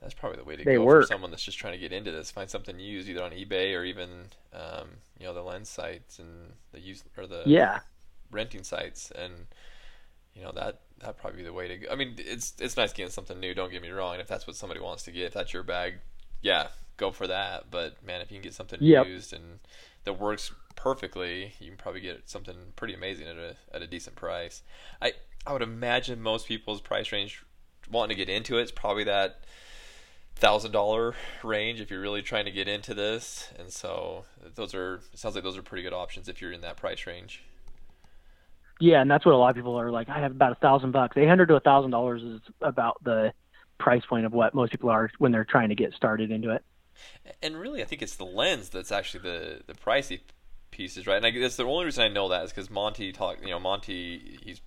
[0.00, 0.88] That's probably the way to They go work.
[0.88, 2.30] for someone that's just trying to get into this.
[2.30, 6.54] Find something used, either on eBay or even, um, you know, the lens sites and
[6.72, 7.80] the use or the yeah,
[8.30, 9.46] renting sites, and
[10.34, 11.88] you know that that probably be the way to go.
[11.90, 13.54] I mean, it's it's nice getting something new.
[13.54, 14.14] Don't get me wrong.
[14.14, 15.94] And if that's what somebody wants to get, if that's your bag,
[16.42, 17.70] yeah, go for that.
[17.70, 19.08] But man, if you can get something Yep.
[19.08, 19.60] used and
[20.04, 24.16] that works perfectly, you can probably get something pretty amazing at a at a decent
[24.16, 24.62] price.
[25.02, 25.12] I
[25.46, 27.42] I would imagine most people's price range
[27.90, 29.40] wanting to get into it is probably that
[30.40, 33.50] thousand dollar range if you're really trying to get into this.
[33.58, 34.24] And so
[34.54, 37.06] those are it sounds like those are pretty good options if you're in that price
[37.06, 37.42] range.
[38.80, 40.08] yeah, and that's what a lot of people are like.
[40.08, 43.32] I have about a thousand bucks, 800 to a thousand dollars is about the
[43.78, 46.62] price point of what most people are when they're trying to get started into it.
[47.42, 50.20] And really, I think it's the lens that's actually the the pricey
[50.70, 51.16] pieces, right?
[51.16, 53.42] And I, that's the only reason I know that is because Monty talked.
[53.42, 54.60] You know, Monty, he's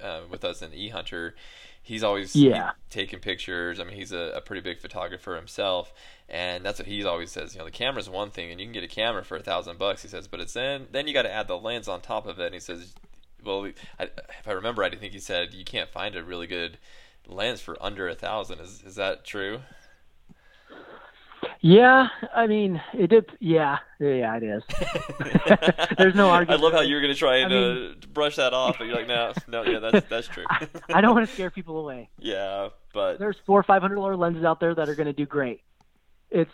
[0.00, 1.34] uh, with us in E Hunter.
[1.82, 2.72] He's always Yeah.
[2.90, 3.80] taking pictures.
[3.80, 5.92] I mean, he's a, a pretty big photographer himself,
[6.28, 7.54] and that's what he's always says.
[7.54, 9.78] You know, the camera's one thing, and you can get a camera for a thousand
[9.78, 10.02] bucks.
[10.02, 12.38] He says, but it's then then you got to add the lens on top of
[12.38, 12.46] it.
[12.46, 12.94] And he says,
[13.44, 13.66] well,
[13.98, 14.04] I,
[14.38, 16.78] if I remember right, I think he said you can't find a really good
[17.26, 18.60] lens for under a thousand.
[18.60, 19.60] Is is that true?
[21.60, 23.30] Yeah, I mean, it did.
[23.38, 24.62] Yeah, yeah, it is.
[25.98, 26.60] There's no argument.
[26.60, 28.96] I love how you're going to try and I uh, brush that off, but you're
[28.96, 30.44] like, no, no, yeah, that's that's true.
[30.48, 32.08] I, I don't want to scare people away.
[32.18, 35.12] yeah, but There's four or five hundred dollar lenses out there that are going to
[35.12, 35.62] do great.
[36.30, 36.50] It's,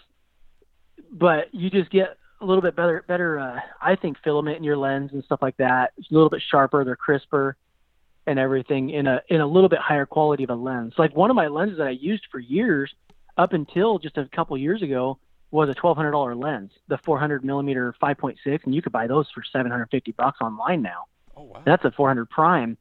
[1.13, 3.39] but you just get a little bit better, better.
[3.39, 5.93] Uh, I think filament in your lens and stuff like that.
[5.99, 6.85] It's a little bit sharper.
[6.85, 7.57] They're crisper,
[8.27, 10.95] and everything in a in a little bit higher quality of a lens.
[10.99, 12.93] Like one of my lenses that I used for years,
[13.37, 15.19] up until just a couple years ago,
[15.51, 18.83] was a twelve hundred dollar lens, the four hundred millimeter five point six, and you
[18.83, 21.05] could buy those for seven hundred fifty bucks online now.
[21.37, 22.77] oh wow, That's a 400 prime.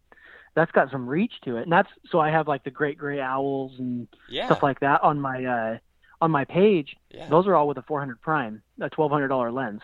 [0.55, 3.19] That's got some reach to it, and that's so I have like the great gray
[3.19, 5.77] owls and yeah, stuff like that on my uh,
[6.21, 6.95] on my page.
[7.11, 9.81] yeah, Those are all with a 400 prime, a $1,200 lens,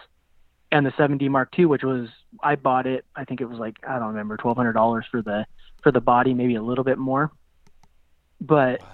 [0.72, 2.08] and the 7D Mark II, which was
[2.42, 3.06] I bought it.
[3.16, 5.46] I think it was like I don't remember $1,200 for the
[5.84, 7.32] for the body, maybe a little bit more.
[8.40, 8.88] But wow,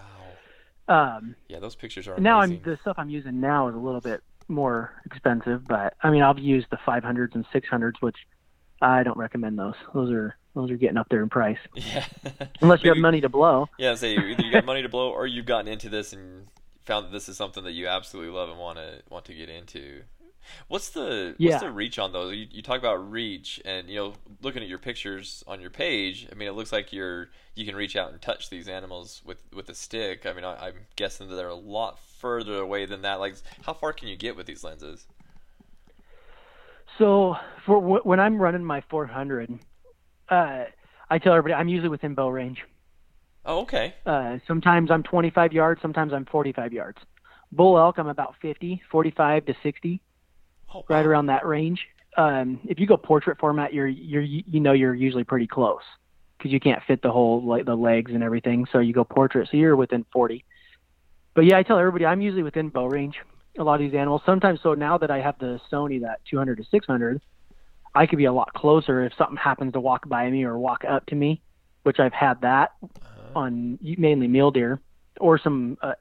[0.87, 4.01] um, yeah, those pictures are now I'm the stuff I'm using now is a little
[4.01, 8.17] bit more expensive, but I mean I've used the 500s and 600s, which
[8.81, 9.75] I don't recommend those.
[9.93, 11.57] Those are those are getting up there in price.
[11.75, 12.05] yeah,
[12.61, 13.69] Unless you have money to blow.
[13.77, 16.47] Yeah, say either you got money to blow, or you've gotten into this and
[16.85, 19.49] found that this is something that you absolutely love and want to want to get
[19.49, 20.03] into.
[20.67, 21.59] What's the Yeah.
[21.59, 22.35] what's the reach on those?
[22.35, 26.27] You, you talk about reach, and you know, looking at your pictures on your page,
[26.31, 29.43] I mean, it looks like you're you can reach out and touch these animals with
[29.53, 30.25] with a stick.
[30.25, 33.15] I mean, I, I'm guessing that they're a lot further away than that.
[33.19, 35.07] Like, how far can you get with these lenses?
[36.97, 39.59] So for wh- when I'm running my 400,
[40.29, 40.65] uh,
[41.09, 42.63] I tell everybody I'm usually within bow range.
[43.45, 43.95] Oh, okay.
[44.05, 46.99] Uh, sometimes I'm 25 yards, sometimes I'm 45 yards.
[47.51, 50.01] Bull elk, I'm about 50, 45 to 60,
[50.73, 51.79] Oh, right around that range.
[52.17, 55.81] Um, if you go portrait format, you're you're you know you're usually pretty close
[56.37, 58.65] because you can't fit the whole like the legs and everything.
[58.71, 60.43] So you go portrait, so you're within 40.
[61.35, 63.15] But yeah, I tell everybody I'm usually within bow range.
[63.59, 64.21] A lot of these animals.
[64.25, 67.21] Sometimes, so now that I have the Sony that 200 to 600,
[67.95, 70.83] I could be a lot closer if something happens to walk by me or walk
[70.87, 71.41] up to me,
[71.83, 73.39] which I've had that Uh-huh.
[73.39, 74.79] on mainly mule deer
[75.19, 75.93] or some uh,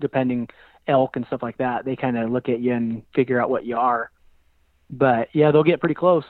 [0.00, 0.48] depending
[0.88, 1.84] elk and stuff like that.
[1.84, 4.10] They kind of look at you and figure out what you are.
[4.90, 6.24] But yeah, they'll get pretty close.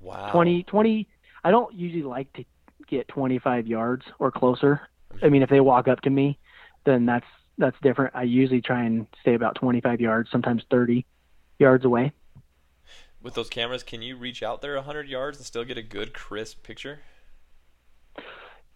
[0.00, 0.30] Wow.
[0.32, 1.08] 20, 20.
[1.44, 2.44] I don't usually like to
[2.88, 4.80] get 25 yards or closer.
[5.22, 6.38] I mean, if they walk up to me,
[6.84, 7.26] then that's
[7.58, 8.14] that's different.
[8.14, 11.04] I usually try and stay about 25 yards, sometimes 30
[11.58, 12.12] yards away.
[13.20, 16.14] With those cameras, can you reach out there 100 yards and still get a good
[16.14, 17.00] crisp picture?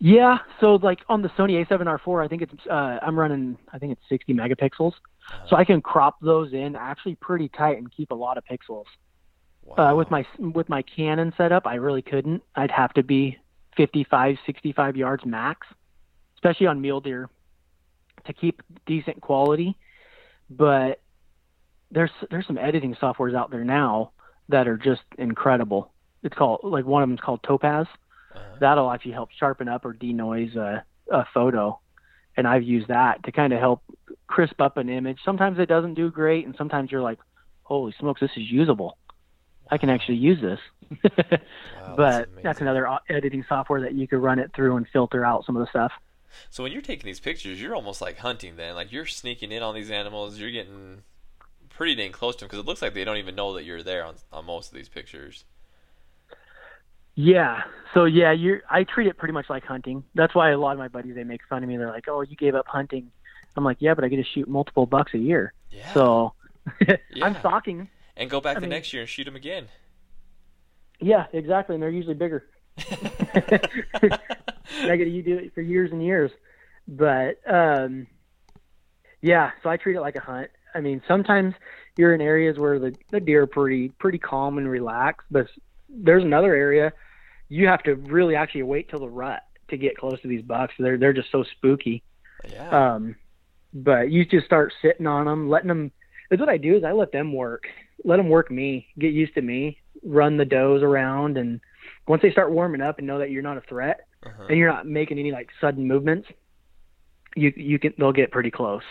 [0.01, 3.93] Yeah, so like on the Sony A7R4, I think it's uh, I'm running I think
[3.93, 4.95] it's 60 megapixels,
[5.49, 8.87] so I can crop those in actually pretty tight and keep a lot of pixels.
[9.77, 12.43] Uh, with my with my Canon setup, I really couldn't.
[12.55, 13.39] I'd have to be
[13.77, 15.67] 55, 65 yards max,
[16.35, 17.31] especially on mule deer,
[18.27, 19.77] to keep decent quality.
[20.51, 21.01] But
[21.91, 24.13] there's there's some editing softwares out there now
[24.49, 25.93] that are just incredible.
[26.23, 27.87] It's called like one of them's called Topaz.
[28.35, 28.57] Uh-huh.
[28.61, 31.81] That'll actually help sharpen up or denoise a, a photo,
[32.37, 33.83] and I've used that to kind of help
[34.27, 35.19] crisp up an image.
[35.25, 37.19] Sometimes it doesn't do great, and sometimes you're like,
[37.63, 38.99] "Holy smokes, this is usable!
[39.73, 41.09] I can actually use this." Wow,
[41.97, 42.69] but that's, amazing.
[42.69, 45.71] another editing software that you could run it through and filter out some of the
[45.71, 45.93] stuff.
[46.51, 48.57] So when you're taking these pictures, you're almost like hunting.
[48.57, 50.39] Then, like you're sneaking in on these animals.
[50.39, 51.03] You're getting
[51.71, 53.83] pretty dang close to them because it looks like they don't even know that you're
[53.83, 55.45] there on on most of these pictures.
[57.15, 57.63] Yeah.
[57.95, 58.63] So yeah, you're.
[58.71, 60.05] I treat it pretty much like hunting.
[60.15, 61.77] That's why a lot of my buddies they make fun of me.
[61.77, 63.11] They're like, "Oh, you gave up hunting."
[63.57, 65.93] I'm like, "Yeah, but I get to shoot multiple bucks a year." Yeah.
[65.93, 66.33] So
[67.23, 67.89] I'm stalking.
[68.17, 69.69] And go back I the mean- next year and shoot them again.
[71.01, 72.47] Yeah, exactly, and they're usually bigger.
[74.01, 76.31] Get you do it for years and years,
[76.87, 78.07] but um,
[79.21, 79.51] yeah.
[79.63, 80.51] So I treat it like a hunt.
[80.75, 81.55] I mean, sometimes
[81.97, 85.49] you're in areas where the the deer are pretty pretty calm and relaxed, but
[85.89, 86.93] there's another area
[87.49, 90.75] you have to really actually wait till the rut to get close to these bucks.
[90.79, 92.03] They're they're just so spooky.
[92.49, 92.95] yeah.
[92.95, 93.17] Um,
[93.75, 95.93] but you just start sitting on them, letting them.
[96.31, 97.65] That's what I do is I let them work,
[98.05, 101.61] let them work me, get used to me, run the does around, and
[102.09, 104.47] once they start warming up and know that you're not a threat uh-huh.
[104.49, 106.29] and you're not making any like sudden movements,
[107.37, 108.83] you you can they'll get pretty close.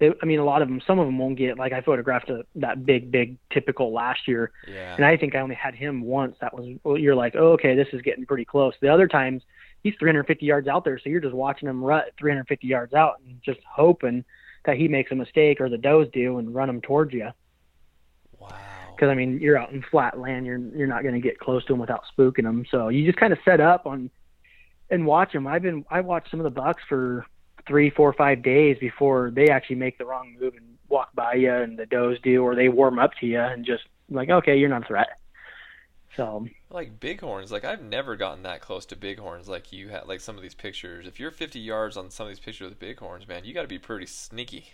[0.00, 2.28] They, I mean, a lot of them, some of them won't get like I photographed
[2.28, 4.96] a, that big, big typical last year, Yeah.
[4.96, 6.36] and I think I only had him once.
[6.40, 8.74] That was well, you're like, oh, okay, this is getting pretty close.
[8.80, 9.42] The other times
[9.82, 13.40] he's 350 yards out there, so you're just watching him rut 350 yards out and
[13.44, 14.24] just hoping
[14.64, 17.28] that he makes a mistake or the does do and run him towards you.
[18.50, 18.58] Wow.
[18.94, 21.64] Because I mean, you're out in flat land, you're you're not going to get close
[21.66, 22.64] to them without spooking them.
[22.70, 24.10] So you just kind of set up on
[24.90, 25.46] and watch them.
[25.46, 27.26] I've been I watched some of the bucks for
[27.66, 31.52] three, four, five days before they actually make the wrong move and walk by you,
[31.52, 34.68] and the does do, or they warm up to you and just like, okay, you're
[34.68, 35.18] not a threat.
[36.16, 40.06] So Like bighorns, like I've never gotten that close to bighorns like you had.
[40.06, 42.78] Like some of these pictures, if you're 50 yards on some of these pictures with
[42.78, 44.68] bighorns, man, you got to be pretty sneaky.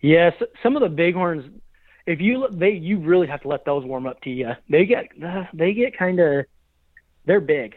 [0.00, 1.44] yes, some of the bighorns,
[2.08, 4.52] if you they you really have to let those warm up to you.
[4.70, 6.46] They get uh, they get kind of
[7.26, 7.76] they're big.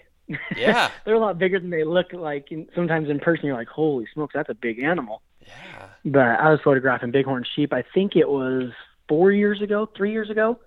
[0.56, 0.90] Yeah.
[1.06, 2.48] they're a lot bigger than they look like.
[2.52, 5.22] And sometimes in person, you're like, holy smokes, that's a big animal.
[5.42, 5.88] Yeah.
[6.06, 7.74] But I was photographing bighorn sheep.
[7.74, 8.72] I think it was
[9.10, 10.58] four years ago, three years ago,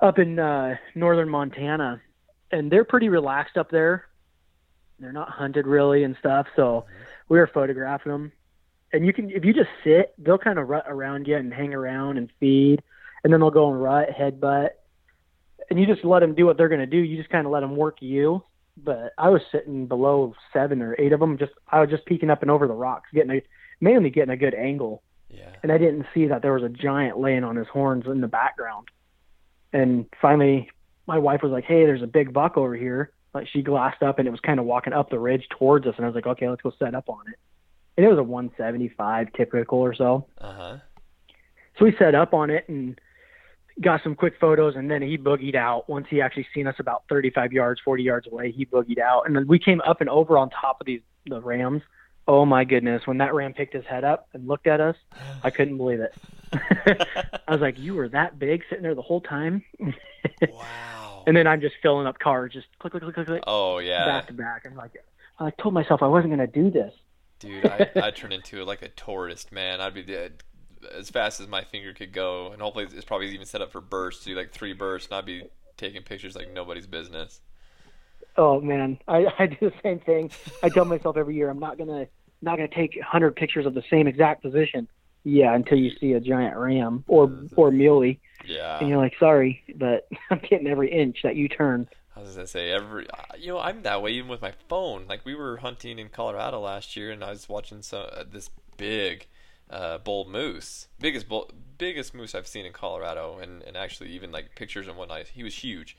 [0.00, 2.02] up in uh, northern Montana,
[2.50, 4.06] and they're pretty relaxed up there.
[4.98, 6.86] They're not hunted really and stuff, so
[7.28, 8.32] we were photographing them.
[8.92, 11.74] And you can, if you just sit, they'll kind of rut around you and hang
[11.74, 12.82] around and feed,
[13.24, 14.70] and then they'll go and rut, headbutt,
[15.68, 16.96] and you just let them do what they're going to do.
[16.96, 18.42] You just kind of let them work you.
[18.76, 21.38] But I was sitting below seven or eight of them.
[21.38, 23.42] Just I was just peeking up and over the rocks, getting a
[23.80, 25.50] mainly getting a good angle Yeah.
[25.62, 28.28] and I didn't see that there was a giant laying on his horns in the
[28.28, 28.88] background.
[29.72, 30.70] And finally,
[31.06, 34.18] my wife was like, "Hey, there's a big buck over here." Like she glassed up,
[34.18, 36.26] and it was kind of walking up the ridge towards us, and I was like,
[36.26, 37.38] "Okay, let's go set up on it."
[37.96, 40.26] And it was a 175 typical or so.
[40.38, 40.76] Uh huh.
[41.78, 42.98] So we set up on it and
[43.80, 45.88] got some quick photos, and then he boogied out.
[45.88, 49.36] Once he actually seen us about 35 yards, 40 yards away, he boogied out, and
[49.36, 51.82] then we came up and over on top of these the rams.
[52.28, 53.06] Oh my goodness!
[53.06, 54.96] When that ram picked his head up and looked at us,
[55.44, 56.14] I couldn't believe it.
[57.46, 59.62] I was like, "You were that big, sitting there the whole time?"
[60.42, 61.22] Wow.
[61.26, 64.06] and then I'm just filling up cars, just click, click, click, click, click, oh yeah.
[64.06, 64.66] back to back.
[64.66, 64.92] I'm like,
[65.38, 66.92] I told myself I wasn't gonna do this.
[67.38, 69.80] Dude, I I turn into like a tourist, man.
[69.80, 70.42] I'd be dead
[70.94, 73.80] as fast as my finger could go, and hopefully it's probably even set up for
[73.80, 75.44] bursts, do like three bursts, and I'd be
[75.76, 77.40] taking pictures like nobody's business.
[78.36, 80.30] Oh man, I, I do the same thing.
[80.62, 82.06] I tell myself every year I'm not gonna
[82.42, 84.88] not gonna take 100 pictures of the same exact position.
[85.24, 87.58] Yeah, until you see a giant ram or mm-hmm.
[87.58, 88.78] or muley, Yeah.
[88.78, 91.88] and you're like, sorry, but I'm getting every inch that you turn.
[92.16, 95.06] I was gonna say every, uh, you know, I'm that way even with my phone.
[95.06, 98.48] Like we were hunting in Colorado last year, and I was watching some uh, this
[98.78, 99.26] big
[99.68, 104.32] uh, bull moose, biggest bull, biggest moose I've seen in Colorado, and and actually even
[104.32, 105.28] like pictures and whatnot.
[105.28, 105.96] He was huge.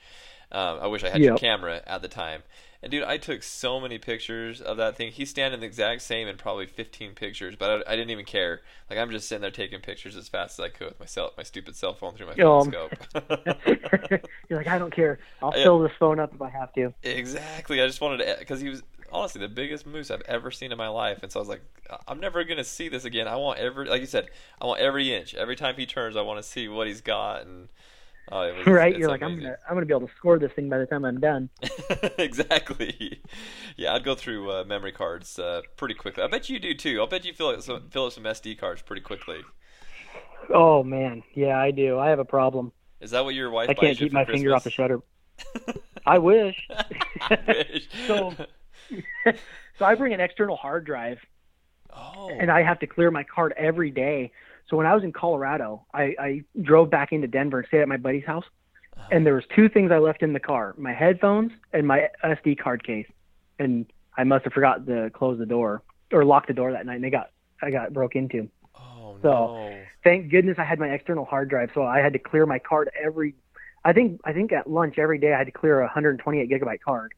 [0.50, 2.42] Um, I wish I had your camera at the time.
[2.82, 5.10] And dude, I took so many pictures of that thing.
[5.12, 8.62] He's standing the exact same in probably 15 pictures, but I, I didn't even care.
[8.88, 11.32] Like I'm just sitting there taking pictures as fast as I could with my cell,
[11.36, 12.98] my stupid cell phone through my phone Um, scope.
[14.48, 15.18] you're like, I don't care.
[15.42, 15.62] I'll Yeah.
[15.62, 16.94] fill this phone up if I have to.
[17.02, 17.80] Exactly.
[17.80, 18.82] I just wanted to because he was
[19.12, 21.62] honestly the biggest moose I've ever seen in my life, and so I was like,
[22.08, 23.28] I'm never gonna see this again.
[23.28, 24.28] I want every, like you said,
[24.60, 25.34] I want every inch.
[25.34, 27.68] Every time he turns, I want to see what he's got, and
[28.30, 28.96] oh, it was, right?
[28.96, 31.04] You're like, I'm gonna I'm gonna be able to score this thing by the time
[31.04, 31.48] I'm done.
[32.18, 33.20] exactly.
[33.76, 36.22] Yeah, I'd go through uh, memory cards uh, pretty quickly.
[36.22, 37.00] I bet you do too.
[37.00, 39.40] I'll bet you fill up some fill up some SD cards pretty quickly.
[40.52, 41.98] Oh man, yeah, I do.
[41.98, 42.72] I have a problem.
[43.00, 43.68] Is that what your wife?
[43.68, 45.00] I can't keep my finger off the shutter.
[46.06, 46.68] I wish.
[47.20, 47.88] I wish.
[48.06, 48.34] So-
[49.78, 51.20] So I bring an external hard drive,
[51.94, 52.30] oh.
[52.30, 54.32] and I have to clear my card every day.
[54.68, 57.88] So when I was in Colorado, I, I drove back into Denver and stayed at
[57.88, 58.44] my buddy's house,
[59.10, 62.58] and there was two things I left in the car: my headphones and my SD
[62.58, 63.06] card case.
[63.58, 66.96] And I must have forgot to close the door or lock the door that night,
[66.96, 67.30] and they got
[67.62, 68.48] I got broke into.
[68.74, 69.78] Oh so- no.
[70.04, 72.90] thank goodness I had my external hard drive, so I had to clear my card
[73.02, 73.34] every.
[73.84, 76.80] I think I think at lunch every day I had to clear a 128 gigabyte
[76.80, 77.14] card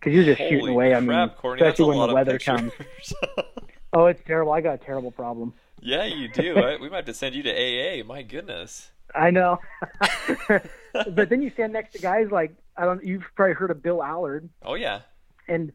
[0.00, 0.94] because you're just shooting Holy away.
[0.94, 2.72] I mean, Courtney, especially when the weather comes.
[3.92, 4.52] Oh, it's terrible.
[4.52, 5.52] I got a terrible problem.
[5.80, 6.56] Yeah, you do.
[6.58, 8.04] I, we might have to send you to AA.
[8.04, 8.90] My goodness.
[9.14, 9.58] I know.
[10.48, 13.04] but then you stand next to guys like I don't.
[13.04, 15.00] You've probably heard of Bill Allard, Oh yeah.
[15.48, 15.72] and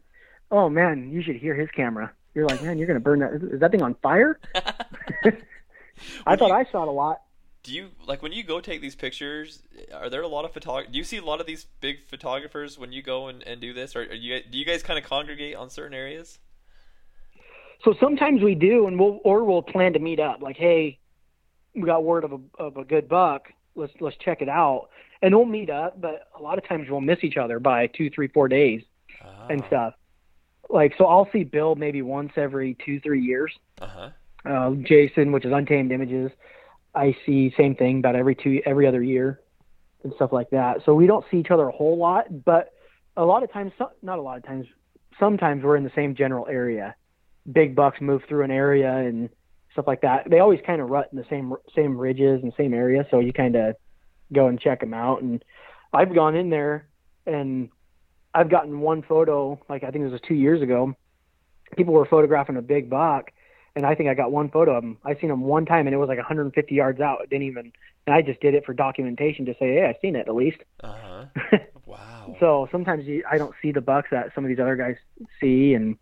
[0.51, 2.12] oh man, you should hear his camera.
[2.34, 3.34] You're like, man, you're gonna burn that.
[3.53, 4.39] Is that thing on fire?
[6.26, 7.22] I thought you- I shot a lot.
[7.64, 9.64] Do you like when you go take these pictures?
[9.91, 10.91] Are there a lot of photog?
[10.91, 13.74] Do you see a lot of these big photographers when you go and, and do
[13.74, 16.38] this, or are you do you guys kind of congregate on certain areas?
[17.86, 20.41] So sometimes we do, and we'll or we'll plan to meet up.
[20.41, 20.97] Like, hey,
[21.75, 23.53] we got word of a of a good buck.
[23.75, 24.89] Let's let's check it out,
[25.21, 26.01] and we'll meet up.
[26.01, 28.81] But a lot of times we'll miss each other by two, three, four days
[29.49, 29.67] and Ah.
[29.67, 29.93] stuff.
[30.67, 33.53] Like, so I'll see Bill maybe once every two, three years.
[33.79, 34.09] Uh huh.
[34.45, 36.31] Uh, Jason, which is Untamed Images,
[36.95, 39.41] I see same thing about every two every other year,
[40.03, 40.83] and stuff like that.
[40.86, 42.71] So we don't see each other a whole lot, but
[43.15, 44.65] a lot of times, not a lot of times,
[45.19, 46.95] sometimes we're in the same general area.
[47.51, 49.29] Big bucks move through an area and
[49.73, 50.29] stuff like that.
[50.29, 53.33] They always kind of rut in the same same ridges and same area, so you
[53.33, 53.75] kind of
[54.33, 55.21] go and check them out.
[55.21, 55.43] And
[55.93, 56.87] I've gone in there
[57.25, 57.69] and
[58.33, 60.93] I've gotten one photo, like I think it was two years ago.
[61.77, 63.31] People were photographing a big buck,
[63.75, 64.97] and I think I got one photo of him.
[65.03, 67.21] I seen him one time, and it was like 150 yards out.
[67.23, 67.71] It didn't even,
[68.05, 70.57] and I just did it for documentation to say, hey, I seen it at least.
[70.83, 71.25] Uh huh.
[71.85, 72.35] Wow.
[72.39, 74.95] so sometimes you, I don't see the bucks that some of these other guys
[75.39, 75.97] see, and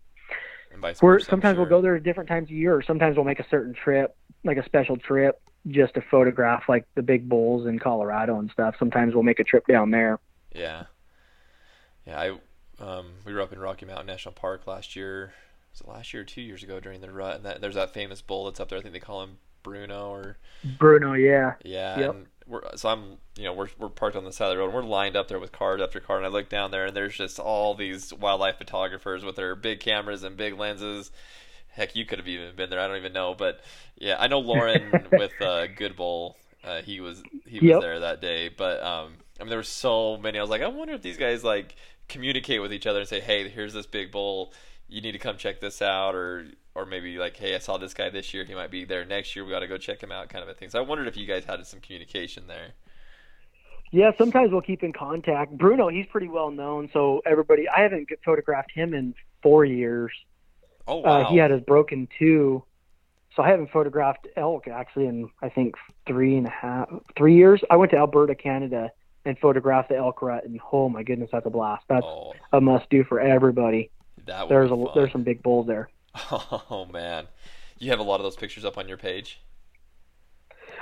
[0.74, 2.82] and vice we're versa, I'm sometimes we'll go there at different times a year, or
[2.82, 7.02] sometimes we'll make a certain trip, like a special trip, just to photograph like the
[7.02, 8.74] big bulls in Colorado and stuff.
[8.78, 10.20] Sometimes we'll make a trip down there.
[10.54, 10.84] Yeah.
[12.06, 12.38] Yeah, I
[12.84, 15.32] um, we were up in Rocky Mountain National Park last year.
[15.72, 17.36] Was it last year or two years ago during the rut?
[17.36, 18.78] And that, there's that famous bull that's up there.
[18.78, 20.36] I think they call him Bruno or
[20.78, 21.98] Bruno, yeah, yeah.
[21.98, 22.10] Yep.
[22.10, 24.66] And we're so I'm you know we're we're parked on the side of the road.
[24.66, 26.96] and We're lined up there with cars after car, and I look down there and
[26.96, 31.10] there's just all these wildlife photographers with their big cameras and big lenses.
[31.68, 32.78] Heck, you could have even been there.
[32.80, 33.60] I don't even know, but
[33.96, 36.36] yeah, I know Lauren with uh, Good Bull.
[36.62, 37.80] Uh, he was he was Yep.
[37.80, 40.38] there that day, but um, I mean there were so many.
[40.38, 41.74] I was like, I wonder if these guys like
[42.08, 44.52] communicate with each other and say, hey, here's this big bull.
[44.88, 47.94] You need to come check this out, or or maybe like, hey, I saw this
[47.94, 48.44] guy this year.
[48.44, 49.44] He might be there next year.
[49.44, 50.70] We got to go check him out, kind of a thing.
[50.70, 52.74] So I wondered if you guys had some communication there.
[53.92, 55.56] Yeah, sometimes we'll keep in contact.
[55.56, 57.68] Bruno, he's pretty well known, so everybody.
[57.68, 60.10] I haven't photographed him in four years.
[60.88, 61.22] Oh wow.
[61.22, 62.64] Uh, he had his broken two,
[63.36, 65.76] so I haven't photographed elk actually in I think
[66.08, 67.62] three and a half, three years.
[67.70, 68.90] I went to Alberta, Canada,
[69.24, 71.84] and photographed the elk rut, and oh my goodness, that's a blast.
[71.88, 73.90] That's oh, a must do for everybody.
[74.26, 75.88] that There's a there's some big bulls there.
[76.30, 77.26] Oh man,
[77.78, 79.40] you have a lot of those pictures up on your page.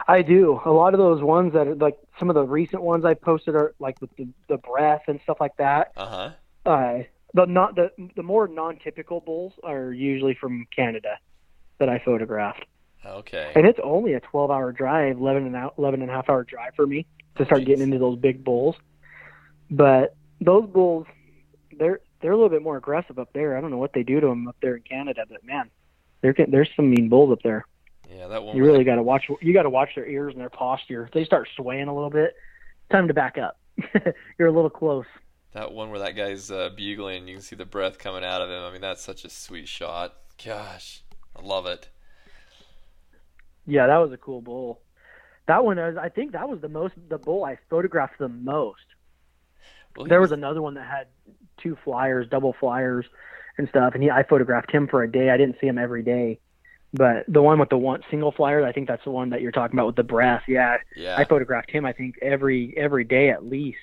[0.08, 0.60] I do.
[0.64, 3.54] A lot of those ones that are like some of the recent ones I posted
[3.54, 5.92] are like with the the breath and stuff like that.
[5.96, 6.70] Uh huh.
[6.70, 6.98] Uh,
[7.34, 11.18] the not the the more non-typical bulls are usually from Canada
[11.78, 12.64] that I photographed,
[13.04, 13.52] Okay.
[13.56, 16.74] and it's only a 12-hour drive, 11 and out, 11 and a half hour drive
[16.76, 17.06] for me
[17.36, 17.66] to start Jeez.
[17.66, 18.76] getting into those big bulls.
[19.70, 21.06] But those bulls,
[21.78, 23.56] they're they're a little bit more aggressive up there.
[23.56, 25.70] I don't know what they do to them up there in Canada, but man,
[26.20, 27.66] there can, there's some mean bulls up there.
[28.10, 28.56] Yeah, that one.
[28.56, 29.24] You really got to watch.
[29.40, 31.04] You got to watch their ears and their posture.
[31.04, 32.34] If they start swaying a little bit,
[32.90, 33.58] time to back up.
[34.38, 35.06] You're a little close.
[35.52, 38.40] That one where that guy's uh, bugling and you can see the breath coming out
[38.40, 38.62] of him.
[38.62, 40.14] I mean, that's such a sweet shot.
[40.42, 41.02] Gosh,
[41.36, 41.88] I love it.
[43.66, 44.80] Yeah, that was a cool bull.
[45.46, 48.80] That one, was, I think that was the most the bull I photographed the most.
[49.96, 51.06] Well, he There was another one that had
[51.58, 53.06] two flyers, double flyers,
[53.58, 55.30] and stuff, and he, I photographed him for a day.
[55.30, 56.38] I didn't see him every day,
[56.94, 59.52] but the one with the one single flyer, I think that's the one that you're
[59.52, 60.42] talking about with the breath.
[60.48, 61.84] Yeah, yeah, I photographed him.
[61.84, 63.78] I think every every day at least.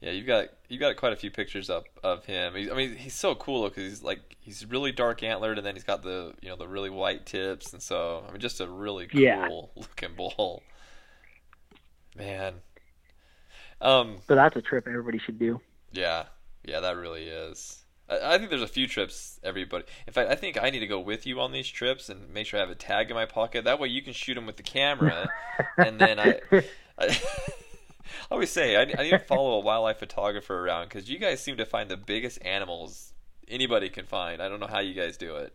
[0.00, 0.10] yeah.
[0.12, 2.54] You've got you've got quite a few pictures up of him.
[2.54, 5.74] He's, I mean, he's so cool because he's like he's really dark antlered, and then
[5.74, 8.66] he's got the you know the really white tips, and so I mean, just a
[8.66, 9.48] really cool Yeah.
[9.76, 10.62] looking bull.
[12.16, 12.54] Man.
[13.80, 14.18] Um.
[14.28, 15.60] So that's a trip everybody should do.
[15.92, 16.24] Yeah,
[16.64, 17.82] yeah, that really is.
[18.08, 19.84] I, I think there's a few trips everybody.
[20.06, 22.46] In fact, I think I need to go with you on these trips and make
[22.46, 23.64] sure I have a tag in my pocket.
[23.64, 25.28] That way you can shoot them with the camera,
[25.76, 26.40] and then I.
[26.98, 27.18] I
[28.30, 31.40] I always say I, I need to follow a wildlife photographer around because you guys
[31.40, 33.12] seem to find the biggest animals
[33.48, 34.42] anybody can find.
[34.42, 35.54] I don't know how you guys do it.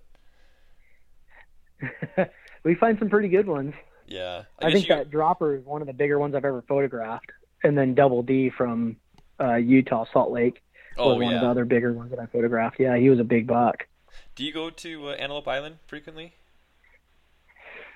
[2.63, 3.73] we find some pretty good ones.
[4.07, 4.95] Yeah, I, I think you...
[4.95, 7.31] that dropper is one of the bigger ones I've ever photographed,
[7.63, 8.97] and then Double D from
[9.39, 10.61] uh, Utah, Salt Lake,
[10.97, 11.35] was oh, one yeah.
[11.37, 12.79] of the other bigger ones that I photographed.
[12.79, 13.87] Yeah, he was a big buck.
[14.35, 16.33] Do you go to uh, Antelope Island frequently?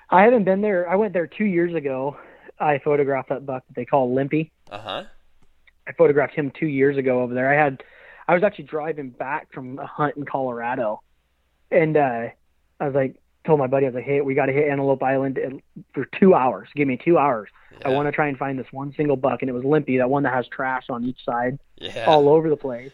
[0.10, 0.90] I haven't been there.
[0.90, 2.18] I went there two years ago.
[2.60, 4.52] I photographed that buck that they call Limpy.
[4.70, 5.04] Uh huh.
[5.88, 7.52] I photographed him two years ago over there.
[7.52, 7.84] I had,
[8.28, 11.02] I was actually driving back from a hunt in Colorado,
[11.72, 12.28] and uh,
[12.80, 13.16] I was like,
[13.50, 15.40] told my buddy, I was like, hey, we got to hit Antelope Island
[15.96, 16.70] for two hours.
[16.76, 17.50] Give me two hours.
[17.72, 17.90] Yeah.
[17.90, 20.08] I want to try and find this one single buck, and it was Limpy, that
[20.08, 22.06] one that has trash on each side, yeah.
[22.06, 22.92] all over the place.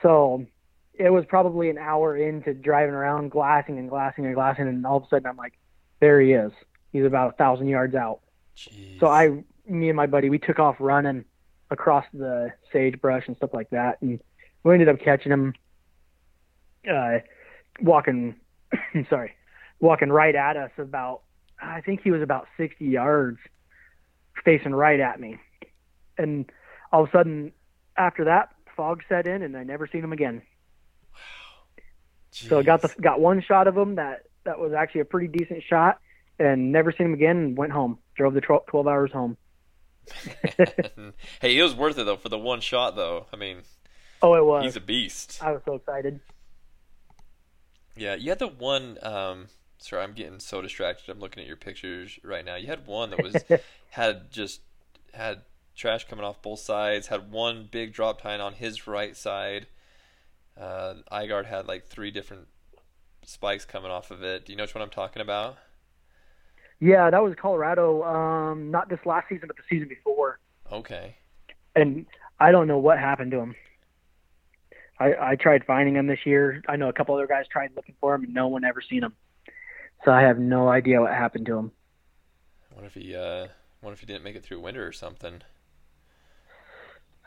[0.00, 0.46] So
[0.92, 4.98] it was probably an hour into driving around, glassing and glassing and glassing, and all
[4.98, 5.54] of a sudden I'm like,
[5.98, 6.52] there he is.
[6.92, 8.20] He's about a thousand yards out.
[8.56, 9.00] Jeez.
[9.00, 11.24] So I, me and my buddy, we took off running
[11.72, 14.20] across the sagebrush and stuff like that, and
[14.62, 15.52] we ended up catching him.
[16.88, 17.18] Uh,
[17.80, 18.36] walking,
[19.10, 19.32] sorry,
[19.84, 21.20] walking right at us about
[21.60, 23.38] I think he was about 60 yards
[24.44, 25.38] facing right at me.
[26.18, 26.50] And
[26.90, 27.52] all of a sudden
[27.96, 30.42] after that fog set in and I never seen him again.
[31.12, 31.18] Wow.
[32.30, 35.28] So I got the got one shot of him that that was actually a pretty
[35.28, 36.00] decent shot
[36.38, 37.98] and never seen him again and went home.
[38.16, 39.36] Drove the 12, 12 hours home.
[41.40, 43.26] hey, it was worth it though for the one shot though.
[43.32, 43.58] I mean,
[44.22, 44.64] oh, it was.
[44.64, 45.40] He's a beast.
[45.42, 46.20] I was so excited.
[47.96, 49.46] Yeah, you had the one um,
[49.78, 51.10] Sorry, I'm getting so distracted.
[51.10, 52.56] I'm looking at your pictures right now.
[52.56, 53.36] You had one that was
[53.90, 54.60] had just
[55.12, 55.42] had
[55.76, 57.08] trash coming off both sides.
[57.08, 59.66] Had one big drop tine on his right side.
[60.58, 62.46] Uh, eye guard had like three different
[63.24, 64.46] spikes coming off of it.
[64.46, 65.58] Do you know which one I'm talking about?
[66.80, 68.02] Yeah, that was Colorado.
[68.02, 70.38] Um, not this last season, but the season before.
[70.70, 71.16] Okay.
[71.74, 72.06] And
[72.40, 73.54] I don't know what happened to him.
[74.98, 76.62] I, I tried finding him this year.
[76.68, 79.02] I know a couple other guys tried looking for him, and no one ever seen
[79.02, 79.12] him.
[80.04, 81.72] So I have no idea what happened to him.
[82.74, 83.48] What if he uh
[83.80, 85.42] what if he didn't make it through winter or something?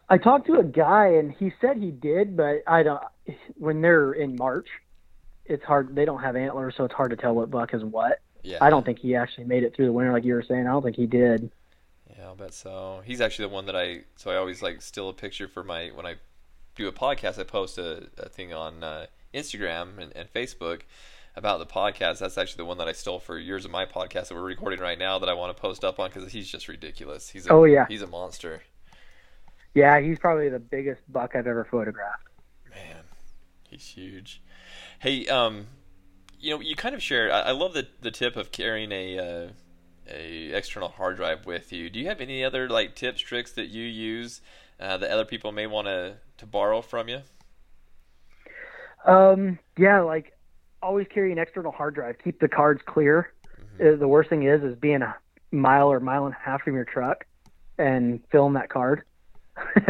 [0.09, 3.01] I talked to a guy and he said he did, but I don't
[3.55, 4.67] when they're in March,
[5.45, 8.19] it's hard they don't have antlers so it's hard to tell what buck is what.
[8.43, 8.59] Yeah.
[8.61, 10.67] I don't think he actually made it through the winter like you were saying.
[10.67, 11.51] I don't think he did.
[12.15, 13.01] Yeah, I'll bet so.
[13.03, 15.87] He's actually the one that I so I always like steal a picture for my
[15.87, 16.15] when I
[16.75, 20.81] do a podcast I post a, a thing on uh, Instagram and, and Facebook
[21.37, 22.17] about the podcast.
[22.17, 24.79] That's actually the one that I stole for years of my podcast that we're recording
[24.79, 27.29] right now that I want to post up on because he's just ridiculous.
[27.29, 28.63] He's a, oh yeah, he's a monster.
[29.73, 32.27] Yeah, he's probably the biggest buck I've ever photographed.
[32.71, 33.03] Man,
[33.69, 34.41] he's huge.
[34.99, 35.67] Hey, um,
[36.39, 37.31] you know, you kind of share.
[37.31, 39.47] I, I love the the tip of carrying a uh,
[40.11, 41.91] a external hard drive with you.
[41.91, 44.41] Do you have any other like tips, tricks that you use
[44.79, 47.21] uh, that other people may want to to borrow from you?
[49.05, 50.36] Um, yeah, like
[50.81, 52.17] always carry an external hard drive.
[52.23, 53.33] Keep the cards clear.
[53.79, 53.95] Mm-hmm.
[53.95, 55.15] Uh, the worst thing is is being a
[55.51, 57.25] mile or mile and a half from your truck
[57.77, 59.03] and film that card.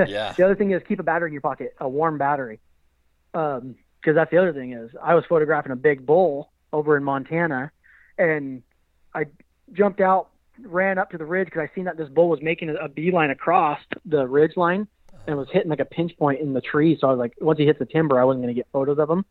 [0.08, 0.32] Yeah.
[0.32, 2.60] the other thing is keep a battery in your pocket, a warm battery.
[3.34, 7.04] Um, because that's the other thing is I was photographing a big bull over in
[7.04, 7.72] Montana,
[8.18, 8.64] and
[9.14, 9.26] I
[9.74, 10.30] jumped out,
[10.62, 12.88] ran up to the ridge because I seen that this bull was making a, a
[12.88, 14.88] beeline across the ridge line
[15.28, 16.98] and was hitting like a pinch point in the tree.
[17.02, 19.00] So I was like, once he hits the timber, I wasn't going to get photos
[19.00, 19.26] of him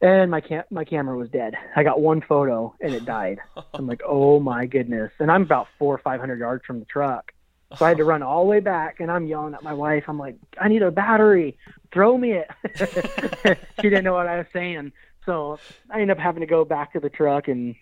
[0.00, 1.54] and my cam my camera was dead.
[1.74, 3.38] I got one photo and it died.
[3.74, 5.12] I'm like, oh my goodness!
[5.18, 7.32] And I'm about four or five hundred yards from the truck,
[7.76, 9.00] so I had to run all the way back.
[9.00, 10.04] And I'm yelling at my wife.
[10.08, 11.58] I'm like, I need a battery.
[11.92, 12.50] Throw me it.
[13.76, 14.92] she didn't know what I was saying,
[15.24, 15.58] so
[15.90, 17.74] I ended up having to go back to the truck and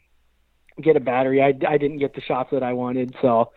[0.81, 1.43] get a battery.
[1.43, 3.53] I I didn't get the shots that I wanted, so.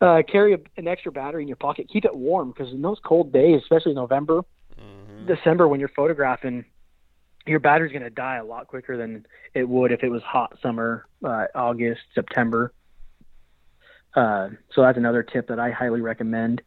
[0.00, 1.88] Uh, carry a, an extra battery in your pocket.
[1.90, 4.42] Keep it warm because in those cold days, especially November,
[4.78, 5.26] mm-hmm.
[5.26, 6.64] December, when you're photographing,
[7.46, 10.56] your battery's going to die a lot quicker than it would if it was hot
[10.62, 12.72] summer, uh, August, September.
[14.14, 16.62] Uh, so that's another tip that I highly recommend.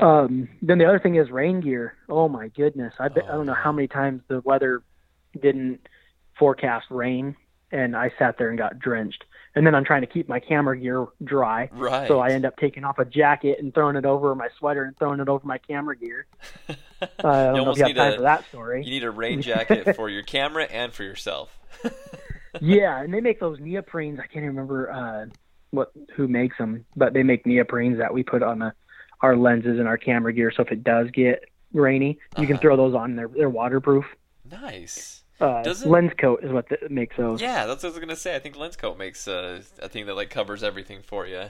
[0.00, 1.94] Um, then the other thing is rain gear.
[2.08, 2.94] Oh my goodness.
[2.98, 4.82] I, bet, oh, I don't know how many times the weather
[5.40, 5.86] didn't
[6.38, 7.36] forecast rain
[7.70, 9.24] and I sat there and got drenched
[9.54, 11.68] and then I'm trying to keep my camera gear dry.
[11.72, 12.08] Right.
[12.08, 14.96] So I end up taking off a jacket and throwing it over my sweater and
[14.98, 16.26] throwing it over my camera gear.
[17.22, 18.82] Uh, I don't know if you have time a, for that story.
[18.82, 21.58] You need a rain jacket for your camera and for yourself.
[22.60, 24.18] yeah, and they make those neoprenes.
[24.20, 25.26] I can't remember uh,
[25.70, 28.72] what who makes them, but they make neoprenes that we put on the,
[29.20, 30.50] our lenses and our camera gear.
[30.54, 31.44] So if it does get
[31.74, 32.62] rainy, You can Uh-huh.
[32.62, 33.16] throw those on.
[33.16, 34.04] They're they're waterproof.
[34.50, 35.23] Nice.
[35.40, 37.40] Uh, lens coat is what the, makes those.
[37.40, 38.36] Yeah, that's what I was gonna say.
[38.36, 41.46] I think LensCoat makes uh, a thing that like covers everything for you.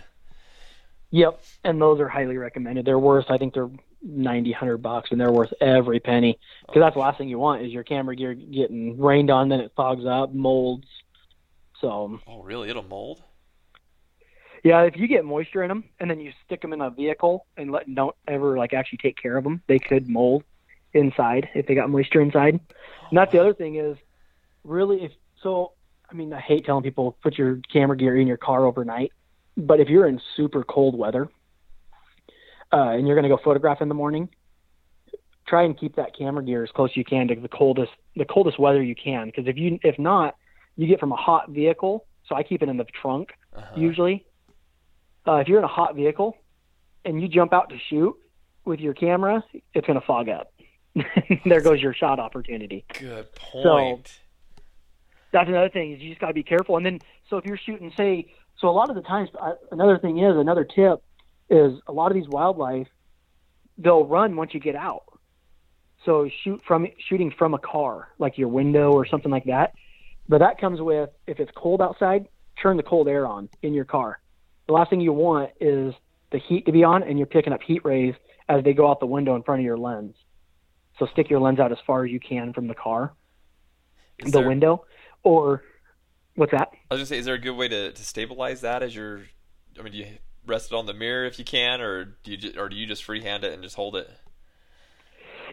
[1.10, 2.84] Yep, and those are highly recommended.
[2.84, 3.70] They're worth, I think they're
[4.02, 6.38] ninety, hundred bucks, and they're worth every penny.
[6.66, 9.60] Because that's the last thing you want is your camera gear getting rained on, then
[9.60, 10.86] it fogs up, molds.
[11.80, 12.70] So Oh, really?
[12.70, 13.22] It'll mold?
[14.64, 17.46] yeah, if you get moisture in them, and then you stick them in a vehicle
[17.56, 20.42] and let don't ever like actually take care of them, they could mold
[20.94, 22.54] inside if they got moisture inside.
[23.10, 23.96] And that's the other thing is
[24.64, 25.72] really if so.
[26.10, 29.12] I mean, I hate telling people put your camera gear in your car overnight,
[29.56, 31.28] but if you're in super cold weather
[32.72, 34.28] uh, and you're going to go photograph in the morning,
[35.46, 38.24] try and keep that camera gear as close as you can to the coldest the
[38.24, 39.26] coldest weather you can.
[39.26, 40.36] Because if you if not,
[40.76, 42.06] you get from a hot vehicle.
[42.28, 43.74] So I keep it in the trunk Uh-huh.
[43.76, 44.24] usually.
[45.26, 46.36] Uh, if you're in a hot vehicle
[47.04, 48.14] and you jump out to shoot
[48.64, 49.42] with your camera,
[49.74, 50.52] it's going to fog up.
[51.44, 52.84] there goes your shot opportunity.
[52.98, 54.20] Good point.
[55.32, 56.76] That's another thing is you just got to be careful.
[56.76, 59.98] And then so if you're shooting, say, so a lot of the times, uh, another
[59.98, 61.02] thing is another tip
[61.50, 62.86] is a lot of these wildlife
[63.78, 65.04] they'll run once you get out.
[66.04, 69.74] So shoot from shooting from a car, like your window or something like that.
[70.28, 72.28] But that comes with if it's cold outside,
[72.62, 74.20] turn the cold air on in your car.
[74.66, 75.94] The last thing you want is
[76.30, 78.14] the heat to be on and you're picking up heat rays
[78.48, 80.14] as they go out the window in front of your lens.
[80.98, 83.12] So stick your lens out as far as you can from the car,
[84.18, 84.84] Is the there- window,
[85.22, 85.64] or
[86.36, 86.70] what's that?
[86.90, 89.22] I was gonna say, is there a good way to, to stabilize that as you're?
[89.78, 90.06] I mean, do you
[90.46, 92.86] rest it on the mirror if you can, or do you just, or do you
[92.86, 94.08] just freehand it and just hold it?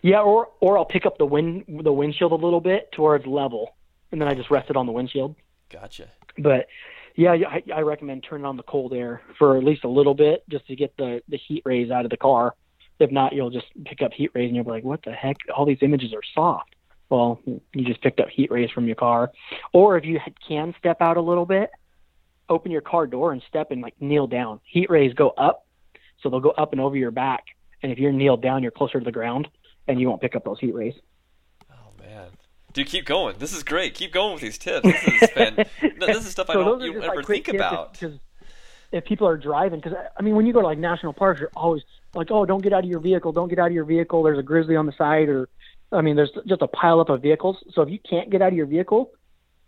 [0.04, 3.76] Yeah, or or I'll pick up the wind the windshield a little bit towards level,
[4.12, 5.36] and then I just rest it on the windshield.
[5.70, 6.08] Gotcha.
[6.38, 6.68] But
[7.16, 10.44] yeah, I, I recommend turning on the cold air for at least a little bit,
[10.50, 12.56] just to get the the heat rays out of the car.
[13.02, 15.38] If not, you'll just pick up heat rays, and you'll be like, "What the heck?
[15.56, 16.76] All these images are soft."
[17.10, 19.32] Well, you just picked up heat rays from your car.
[19.74, 21.70] Or if you can step out a little bit,
[22.47, 24.62] open your car door and step and like kneel down.
[24.64, 25.66] Heat rays go up,
[26.22, 27.43] so they'll go up and over your back.
[27.84, 29.47] And if you're kneeled down, you're closer to the ground,
[29.88, 30.93] and you won't pick up those heat rays.
[31.72, 32.30] Oh man,
[32.72, 33.36] dude, keep going.
[33.39, 33.93] This is great.
[33.95, 34.84] Keep going with these tips.
[34.84, 35.56] This is fan-
[35.97, 38.02] no, this is stuff I don't you ever like, think about.
[38.02, 38.20] if-
[38.93, 41.49] if people are driving, because I mean, when you go to like national parks, you're
[41.56, 41.82] always
[42.14, 44.24] like, oh, don't get out of your vehicle, don't get out of your vehicle.
[44.24, 45.49] There's a grizzly on the side, or
[45.91, 47.57] I mean, there's just a pile up of vehicles.
[47.74, 49.12] So if you can't get out of your vehicle,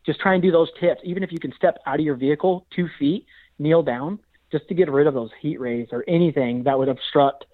[0.06, 1.02] just try and do those tips.
[1.04, 3.26] Even if you can step out of your vehicle two feet,
[3.60, 4.20] kneel down,
[4.52, 7.46] just to get rid of those heat rays or anything that would obstruct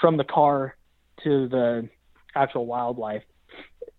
[0.00, 0.76] from the car
[1.24, 1.88] to the
[2.34, 3.22] actual wildlife.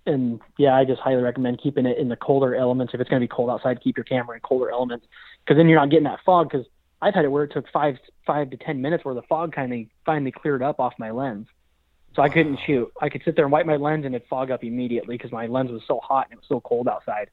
[0.05, 2.93] And yeah, I just highly recommend keeping it in the colder elements.
[2.93, 5.05] If it's going to be cold outside, keep your camera in colder elements
[5.43, 6.49] because then you're not getting that fog.
[6.49, 6.65] Because
[7.01, 9.73] I've had it where it took five five to ten minutes where the fog kind
[9.73, 11.47] of finally cleared up off my lens,
[12.15, 12.91] so I couldn't shoot.
[13.01, 15.47] I could sit there and wipe my lens and it'd fog up immediately because my
[15.47, 17.29] lens was so hot and it was so cold outside.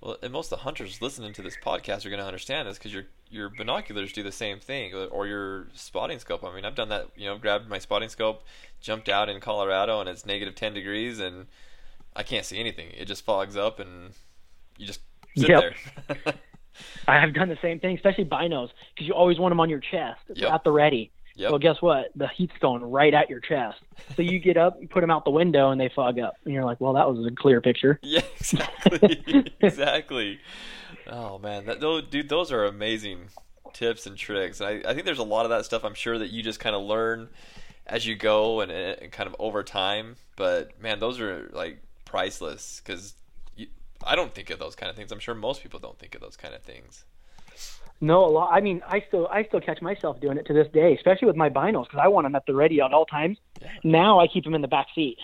[0.00, 2.78] Well, and most of the hunters listening to this podcast are going to understand this
[2.78, 6.42] because your your binoculars do the same thing, or- or your spotting scope.
[6.42, 7.08] I mean, I've done that.
[7.16, 8.42] You know, grabbed my spotting scope,
[8.80, 11.46] jumped out in Colorado, and it's negative ten degrees, and
[12.16, 12.88] I can't see anything.
[12.96, 14.12] It just fogs up, and
[14.78, 15.00] you just
[15.36, 15.74] sit Yep.
[16.08, 16.34] there.
[17.08, 19.80] I have done the same thing, especially binos, because you always want them on your
[19.80, 20.52] chest Yep.
[20.52, 21.10] at the ready.
[21.36, 21.50] Yep.
[21.50, 22.10] Well, guess what?
[22.16, 23.78] The heat's going right at your chest.
[24.14, 26.34] So you get up, you put them out the window, and they fog up.
[26.44, 27.98] And you're like, well, that was a clear picture.
[28.02, 30.40] Yeah, exactly, exactly.
[31.06, 33.28] Oh man, that those, dude, those are amazing
[33.72, 34.60] tips and tricks.
[34.60, 35.84] And I, I think there's a lot of that stuff.
[35.84, 37.28] I'm sure that you just kind of learn
[37.86, 40.16] as you go and, and kind of over time.
[40.36, 43.14] But man, those are like priceless because
[44.04, 45.12] I don't think of those kind of things.
[45.12, 47.04] I'm sure most people don't think of those kind of things.
[48.00, 48.50] No, a lot.
[48.52, 51.36] I mean, I still I still catch myself doing it to this day, especially with
[51.36, 53.38] my binos, because I want them at the ready at all times.
[53.60, 53.68] Yeah.
[53.84, 55.18] Now I keep them in the back seat,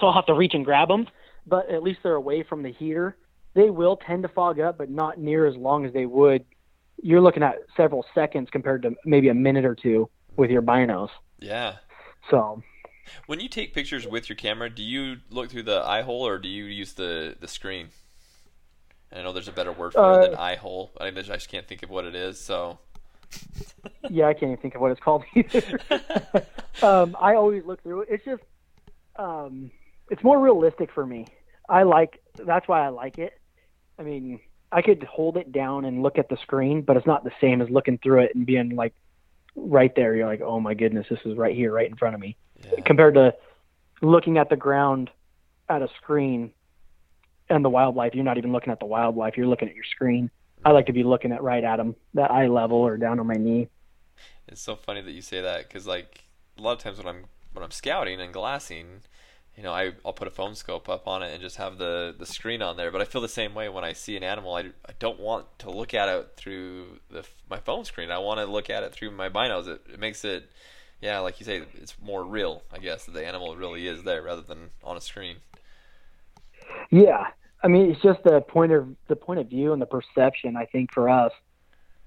[0.00, 1.06] so I'll have to reach and grab them.
[1.46, 3.16] But at least they're away from the heater.
[3.54, 6.44] They will tend to fog up, but not near as long as they would.
[7.02, 11.10] You're looking at several seconds compared to maybe a minute or two with your binos.
[11.40, 11.76] Yeah.
[12.30, 12.62] So
[13.26, 16.38] When you take pictures with your camera, do you look through the eye hole or
[16.38, 17.88] do you use the the screen?
[19.12, 20.90] I know there's a better word for it than Uh, eye hole.
[21.00, 22.40] I, I just can't think of what it is.
[22.40, 22.78] So.
[24.10, 25.80] yeah, I can't even think of what it's called either.
[26.82, 28.08] um, I always look through it.
[28.10, 28.42] It's just,
[29.16, 29.70] um,
[30.10, 31.26] it's more realistic for me.
[31.68, 33.38] I like that's why I like it.
[33.98, 34.40] I mean,
[34.70, 37.62] I could hold it down and look at the screen, but it's not the same
[37.62, 38.94] as looking through it and being like
[39.54, 40.14] right there.
[40.14, 42.36] You're like, oh my goodness, this is right here, right in front of me.
[42.64, 42.80] Yeah.
[42.84, 43.34] Compared to
[44.02, 45.10] looking at the ground
[45.68, 46.52] at a screen
[47.48, 49.36] and the wildlife, you're not even looking at the wildlife.
[49.36, 50.30] You're looking at your screen.
[50.64, 53.26] I like to be looking at right at them, that eye level or down on
[53.26, 53.68] my knee.
[54.48, 56.24] It's so funny that you say that because like
[56.58, 59.02] a lot of times when I'm when I'm scouting and glassing,
[59.56, 62.14] you know, I I'll put a phone scope up on it and just have the
[62.16, 62.90] the screen on there.
[62.90, 64.54] But I feel the same way when I see an animal.
[64.54, 68.10] I, I don't want to look at it through the my phone screen.
[68.10, 69.66] I want to look at it through my binos.
[69.66, 70.50] It, it makes it,
[71.06, 72.64] yeah, like you say, it's more real.
[72.72, 75.36] I guess that the animal really is there rather than on a screen.
[76.90, 77.28] Yeah,
[77.62, 80.56] I mean, it's just the point of the point of view and the perception.
[80.56, 81.30] I think for us,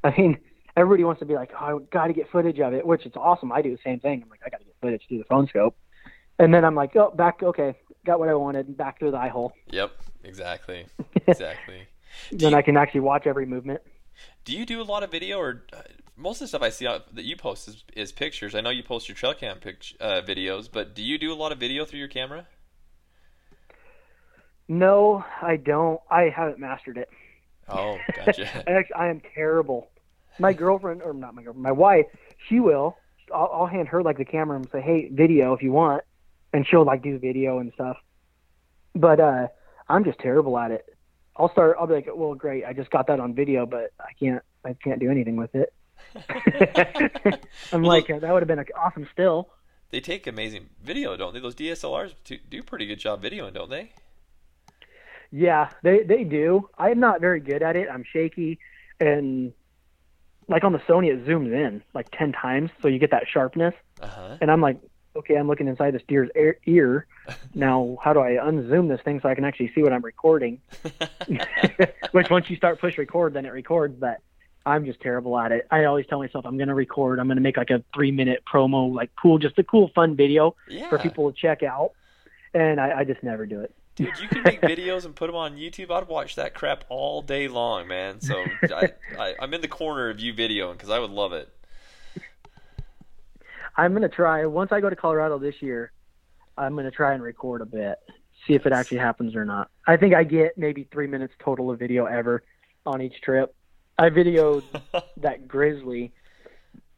[0.03, 0.37] I mean,
[0.75, 3.13] everybody wants to be like, oh, I got to get footage of it, which is
[3.15, 3.53] awesome.
[3.53, 4.21] I do the same thing.
[4.21, 5.77] I'm like, I got to get footage through the phone scope,
[6.37, 7.75] and then I'm like, oh, back, okay,
[8.05, 9.53] got what I wanted, back through the eye hole.
[9.67, 9.93] Yep,
[10.25, 10.87] exactly,
[11.25, 11.87] exactly.
[12.33, 13.79] then you, I can actually watch every movement.
[14.43, 15.83] Do you do a lot of video, or uh,
[16.19, 18.53] most of the stuff I see that you post is, is pictures?
[18.53, 21.35] I know you post your trail cam pic- uh, videos, but do you do a
[21.35, 22.45] lot of video through your camera?
[24.67, 25.99] No, I don't.
[26.11, 27.09] I haven't mastered it.
[27.67, 28.69] Oh, gotcha.
[28.69, 29.89] I, actually, I am terrible.
[30.37, 32.05] My girlfriend, or not my girlfriend, my wife,
[32.47, 32.97] she will.
[33.33, 36.03] I'll, I'll hand her like the camera and say, "Hey, video if you want,"
[36.53, 37.97] and she'll like do video and stuff.
[38.93, 39.47] But uh,
[39.87, 40.85] I'm just terrible at it.
[41.35, 41.77] I'll start.
[41.79, 44.43] I'll be like, "Well, great, I just got that on video, but I can't.
[44.65, 45.73] I can't do anything with it."
[47.71, 49.49] I'm well, like, that would have been an awesome still.
[49.91, 51.39] They take amazing video, don't they?
[51.39, 53.91] Those DSLRs do a pretty good job videoing, don't they?
[55.31, 56.69] Yeah, they they do.
[56.77, 57.87] I'm not very good at it.
[57.91, 58.59] I'm shaky,
[58.99, 59.53] and
[60.47, 63.73] like on the Sony, it zooms in like ten times, so you get that sharpness.
[64.01, 64.37] Uh-huh.
[64.41, 64.79] And I'm like,
[65.15, 66.29] okay, I'm looking inside this deer's
[66.65, 67.07] ear.
[67.53, 70.61] now, how do I unzoom this thing so I can actually see what I'm recording?
[72.11, 73.95] Which once you start push record, then it records.
[73.99, 74.21] But
[74.65, 75.67] I'm just terrible at it.
[75.71, 77.19] I always tell myself I'm going to record.
[77.19, 80.15] I'm going to make like a three minute promo, like cool, just a cool, fun
[80.15, 80.89] video yeah.
[80.89, 81.91] for people to check out.
[82.53, 83.73] And I, I just never do it.
[83.95, 85.91] Dude, you can make videos and put them on YouTube.
[85.91, 88.21] I'd watch that crap all day long, man.
[88.21, 91.49] So I, I, am in the corner of you videoing because I would love it.
[93.75, 95.91] I'm gonna try once I go to Colorado this year.
[96.57, 97.97] I'm gonna try and record a bit,
[98.47, 99.69] see if it actually happens or not.
[99.87, 102.43] I think I get maybe three minutes total of video ever
[102.85, 103.55] on each trip.
[103.99, 104.63] I videoed
[105.17, 106.13] that grizzly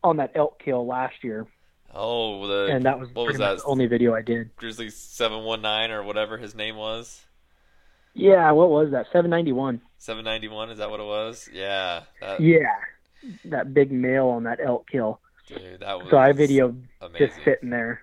[0.04, 1.48] on that elk kill last year.
[1.94, 3.58] Oh, the and that was what was that?
[3.58, 4.56] the only video I did.
[4.56, 7.26] Grizzly seven one nine or whatever his name was.
[8.14, 9.08] Yeah, what was that?
[9.12, 9.82] Seven ninety one.
[9.98, 10.70] Seven ninety one.
[10.70, 11.50] Is that what it was?
[11.52, 12.04] Yeah.
[12.22, 12.40] That...
[12.40, 12.70] Yeah,
[13.46, 15.20] that big male on that elk kill.
[15.48, 17.28] Dude, that was so I videoed amazing.
[17.28, 18.02] just sitting there.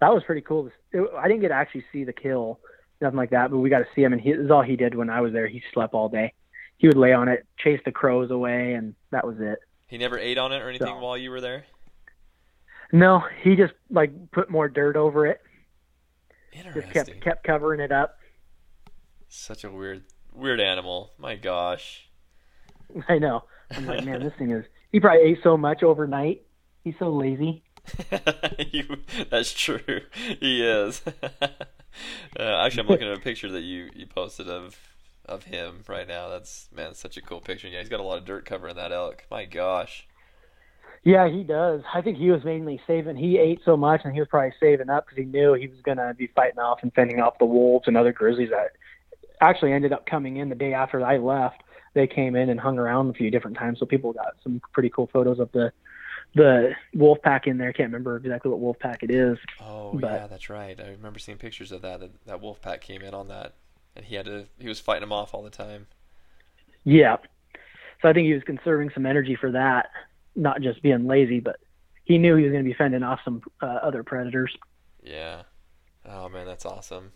[0.00, 0.70] That was pretty cool.
[0.92, 2.60] It, I didn't get to actually see the kill,
[3.00, 4.76] nothing like that, but we got to see him, and he, this is all he
[4.76, 5.48] did when I was there.
[5.48, 6.32] He slept all day.
[6.78, 9.58] He would lay on it, chase the crows away, and that was it.
[9.86, 11.64] He never ate on it or anything so, while you were there.
[12.92, 15.40] No, he just like put more dirt over it.
[16.52, 16.82] Interesting.
[16.82, 18.16] Just kept kept covering it up.
[19.28, 21.12] Such a weird weird animal.
[21.18, 22.08] My gosh.
[23.08, 23.44] I know.
[23.70, 24.64] I'm like, man, this thing is.
[24.90, 26.42] He probably ate so much overnight.
[26.84, 27.62] He's so lazy.
[28.72, 28.84] you,
[29.30, 30.00] that's true.
[30.40, 31.02] He is.
[31.42, 31.48] uh,
[32.38, 34.78] actually, I'm looking at a picture that you you posted of
[35.28, 36.28] of him right now.
[36.28, 37.68] That's man, such a cool picture.
[37.68, 39.24] Yeah, he's got a lot of dirt covering that elk.
[39.30, 40.06] My gosh.
[41.04, 41.82] Yeah, he does.
[41.94, 43.16] I think he was mainly saving.
[43.16, 45.80] He ate so much, and he was probably saving up because he knew he was
[45.82, 48.72] going to be fighting off and fending off the wolves and other grizzlies that
[49.40, 51.62] actually ended up coming in the day after I left.
[51.94, 54.90] They came in and hung around a few different times, so people got some pretty
[54.90, 55.72] cool photos of the
[56.34, 57.70] the wolf pack in there.
[57.70, 59.38] I can't remember exactly what wolf pack it is.
[59.60, 60.78] Oh but, yeah, that's right.
[60.78, 62.00] I remember seeing pictures of that.
[62.00, 63.54] That, that wolf pack came in on that,
[63.98, 64.46] and he had to.
[64.58, 65.88] He was fighting them off all the time.
[66.84, 67.18] Yeah.
[68.00, 69.90] So I think he was conserving some energy for that
[70.38, 71.56] not just being lazy, but
[72.04, 74.56] he knew he was going to be fending off some uh, other predators.
[75.02, 75.42] Yeah.
[76.06, 77.12] Oh man, that's awesome.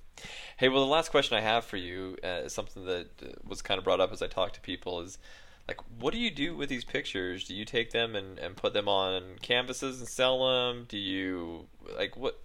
[0.58, 3.62] Hey, well, the last question I have for you uh, is something that uh, was
[3.62, 5.18] kind of brought up as I talked to people is
[5.66, 7.44] like, what do you do with these pictures?
[7.44, 10.84] Do you take them and, and put them on canvases and sell them?
[10.88, 12.42] Do you like what?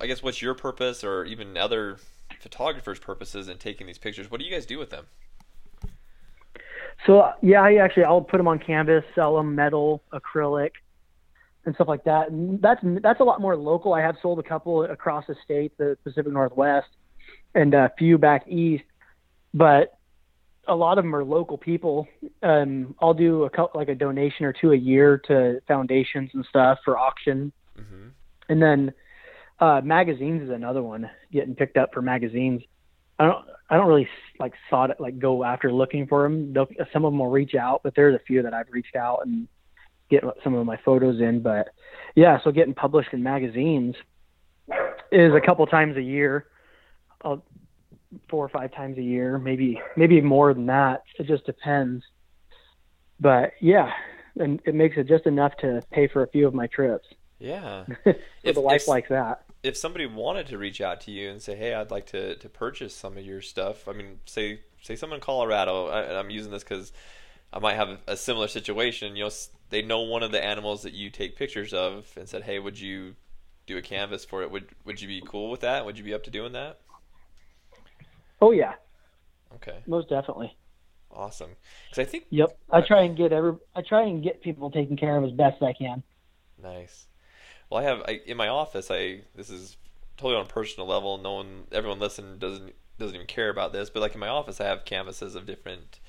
[0.00, 1.98] I guess what's your purpose, or even other
[2.42, 4.30] photographers' purposes and taking these pictures?
[4.30, 5.06] What do you guys do with them?
[7.06, 10.72] So yeah, I actually I'll put them on canvas, sell them metal, acrylic,
[11.64, 12.30] and stuff like that.
[12.30, 13.94] And that's that's a lot more local.
[13.94, 16.88] I have sold a couple across the state, the Pacific Northwest,
[17.54, 18.84] and a few back east,
[19.54, 19.98] but
[20.68, 22.06] a lot of them are local people.
[22.42, 26.44] Um, I'll do a couple, like a donation or two a year to foundations and
[26.48, 28.08] stuff for auction, mm-hmm.
[28.48, 28.92] and then
[29.62, 32.62] uh, magazines is another one getting picked up for magazines.
[33.20, 34.08] I don't I don't really
[34.40, 36.52] like sought it like go after looking for them.
[36.52, 39.20] They'll, some of them will reach out, but there's a few that I've reached out
[39.24, 39.46] and
[40.10, 41.42] get some of my photos in.
[41.42, 41.68] But
[42.16, 43.94] yeah, so getting published in magazines
[45.12, 46.48] is a couple times a year,
[47.24, 47.36] uh,
[48.28, 51.04] four or five times a year, maybe maybe more than that.
[51.20, 52.02] It just depends.
[53.20, 53.92] But yeah,
[54.40, 57.06] and it makes it just enough to pay for a few of my trips.
[57.38, 57.84] Yeah.
[58.42, 59.44] If- wife if- likes that.
[59.62, 62.48] If somebody wanted to reach out to you and say, "Hey, I'd like to, to
[62.48, 65.88] purchase some of your stuff," I mean, say say someone in Colorado.
[65.88, 66.92] I, I'm using this because
[67.52, 69.16] I might have a similar situation.
[69.16, 69.30] You know,
[69.70, 72.78] they know one of the animals that you take pictures of, and said, "Hey, would
[72.80, 73.16] you
[73.66, 74.50] do a canvas for it?
[74.50, 75.86] Would Would you be cool with that?
[75.86, 76.80] Would you be up to doing that?"
[78.42, 78.74] Oh yeah,
[79.54, 80.56] Okay, most definitely.
[81.10, 81.56] awesome.
[81.88, 82.58] Because I think Yep.
[82.70, 85.62] I try and get every I try and get people taken care of as best
[85.62, 86.02] I can.
[86.56, 87.08] Nice.
[87.72, 88.90] Well, I have I, in my office.
[88.90, 89.76] I this is
[90.16, 91.18] totally on a personal level.
[91.18, 93.90] No one, everyone listening doesn't doesn't even care about this.
[93.90, 96.00] But like in my office, I have canvases of different,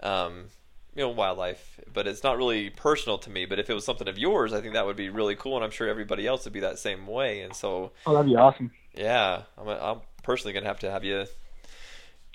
[0.00, 0.46] um,
[0.94, 1.80] you know, wildlife.
[1.92, 3.46] But it's not really personal to me.
[3.46, 5.64] But if it was something of yours, I think that would be really cool, and
[5.64, 7.42] I'm sure everybody else would be that same way.
[7.42, 8.72] And so, Oh, that'd be awesome.
[8.94, 11.26] yeah, I'm I'm personally gonna have to have you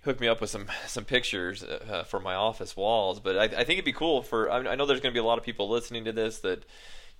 [0.04, 3.20] hook me up with some some pictures uh, for my office walls.
[3.20, 4.50] But I, I think it'd be cool for.
[4.50, 6.66] I, I know there's going to be a lot of people listening to this that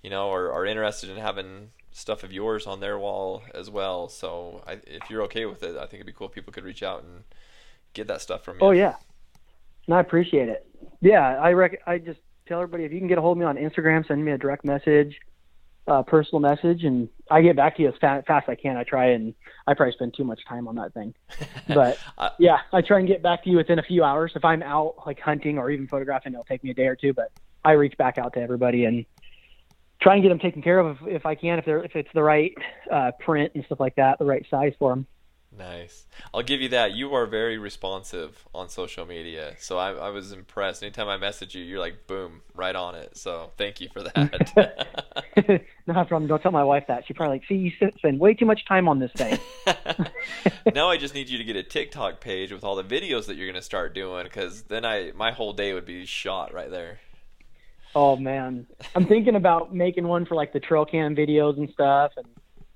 [0.02, 4.08] you know are, are interested in having stuff of yours on their wall as well.
[4.08, 6.64] So I, if you're okay with it, I think it'd be cool if people could
[6.64, 7.24] reach out and
[7.94, 8.66] get that stuff from you.
[8.66, 8.94] Oh yeah,
[9.86, 10.66] and I appreciate it.
[11.00, 13.44] Yeah, I rec- I just tell everybody if you can get a hold of me
[13.46, 15.18] on Instagram, send me a direct message,
[15.86, 18.76] uh, personal message, and I get back to you as fa- fast as I can.
[18.76, 19.34] I try and
[19.66, 21.14] I probably spend too much time on that thing,
[21.68, 24.32] but I- yeah, I try and get back to you within a few hours.
[24.36, 27.12] If I'm out like hunting or even photographing, it'll take me a day or two,
[27.12, 27.32] but
[27.64, 29.04] I reach back out to everybody and
[30.00, 32.08] try and get them taken care of if, if I can, if they're if it's
[32.14, 32.54] the right
[32.90, 35.06] uh, print and stuff like that, the right size for them.
[35.56, 36.06] Nice.
[36.32, 36.92] I'll give you that.
[36.92, 40.82] You are very responsive on social media, so I, I was impressed.
[40.82, 43.16] Anytime I message you, you're like, boom, right on it.
[43.16, 44.86] So thank you for that.
[45.86, 46.26] no problem.
[46.26, 47.06] Don't tell my wife that.
[47.06, 49.38] She probably like, see, you spend way too much time on this thing.
[50.74, 53.36] now I just need you to get a TikTok page with all the videos that
[53.36, 57.00] you're gonna start doing, because then I my whole day would be shot right there.
[57.94, 62.12] Oh man, I'm thinking about making one for like the trail cam videos and stuff.
[62.16, 62.26] And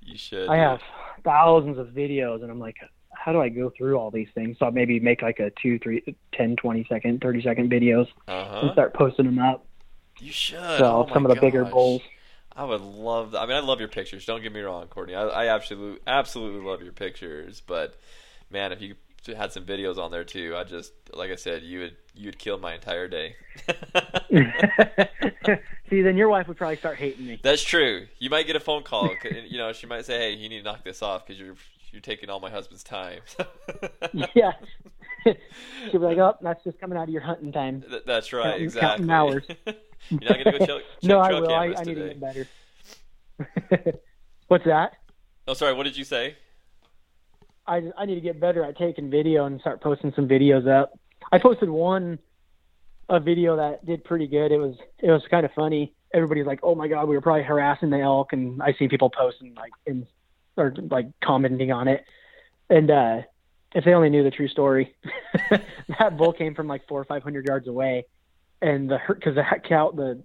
[0.04, 0.48] You should.
[0.48, 0.80] I have
[1.24, 2.76] thousands of videos, and I'm like,
[3.14, 4.58] how do I go through all these things?
[4.58, 6.02] So I'll maybe make like a two, three,
[6.34, 9.66] 10, 20 second, 30 second videos Uh and start posting them up.
[10.18, 10.58] You should.
[10.78, 11.72] So Oh some of the bigger gosh.
[11.72, 12.02] bulls.
[12.54, 13.34] I would love.
[13.34, 14.26] I mean, I love your pictures.
[14.26, 15.14] Don't get me wrong, Courtney.
[15.14, 17.60] I, I absolutely, absolutely love your pictures.
[17.60, 17.98] But
[18.50, 18.96] man, if you
[19.26, 22.38] had some videos on there too, I just, like I said, you would, you would
[22.38, 23.36] kill my entire day.
[25.92, 27.38] See, then your wife would probably start hating me.
[27.42, 28.06] That's true.
[28.18, 29.10] You might get a phone call.
[29.46, 31.54] You know, she might say, "Hey, you need to knock this off because you're
[31.90, 33.20] you're taking all my husband's time."
[34.34, 34.52] yeah.
[35.24, 35.34] She'll
[35.92, 37.82] be like, oh, that's just coming out of your hunting time.
[37.82, 38.44] Th- That's right.
[38.44, 39.06] Counting- exactly.
[39.06, 39.44] counting hours.
[40.08, 41.52] you're not gonna go check, check no, I will.
[41.52, 42.48] I, I need to get better.
[44.48, 44.94] What's that?
[45.46, 45.74] Oh, sorry.
[45.74, 46.36] What did you say?
[47.66, 50.98] I I need to get better at taking video and start posting some videos up.
[51.30, 52.18] I posted one
[53.08, 54.52] a video that did pretty good.
[54.52, 55.92] It was it was kind of funny.
[56.14, 59.10] Everybody's like, "Oh my god, we were probably harassing the elk," and I see people
[59.10, 60.06] posting like in
[60.56, 62.04] or like commenting on it.
[62.68, 63.22] And uh
[63.74, 64.94] if they only knew the true story,
[65.98, 68.06] that bull came from like four or five hundred yards away,
[68.60, 70.22] and the because the cow the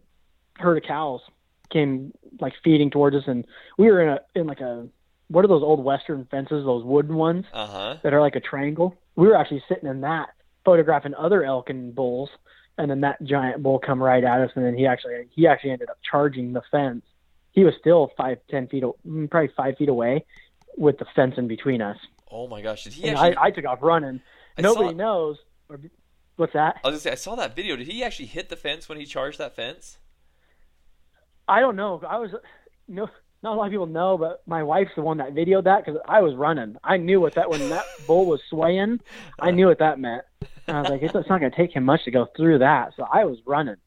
[0.57, 1.21] herd of cows
[1.69, 3.45] came like feeding towards us, and
[3.77, 4.87] we were in a in like a
[5.29, 7.97] what are those old western fences, those wooden ones Uh huh.
[8.03, 8.95] that are like a triangle.
[9.15, 10.29] We were actually sitting in that,
[10.65, 12.29] photographing other elk and bulls,
[12.77, 15.71] and then that giant bull come right at us, and then he actually he actually
[15.71, 17.03] ended up charging the fence.
[17.51, 20.25] He was still five ten feet, mm, probably five feet away,
[20.77, 21.97] with the fence in between us.
[22.31, 22.83] Oh my gosh!
[22.83, 23.35] Did he actually?
[23.35, 24.21] I, I took off running.
[24.57, 25.37] I Nobody saw- knows.
[25.69, 25.79] Or,
[26.35, 26.77] what's that?
[26.83, 27.75] I was gonna say I saw that video.
[27.75, 29.97] Did he actually hit the fence when he charged that fence?
[31.47, 32.01] I don't know.
[32.07, 32.31] I was
[32.87, 33.09] no.
[33.43, 36.01] Not a lot of people know, but my wife's the one that videoed that because
[36.07, 36.75] I was running.
[36.83, 38.99] I knew what that when that bull was swaying,
[39.39, 40.23] I knew what that meant.
[40.67, 42.59] And I was like, it's it's not going to take him much to go through
[42.59, 42.93] that.
[42.97, 43.77] So I was running.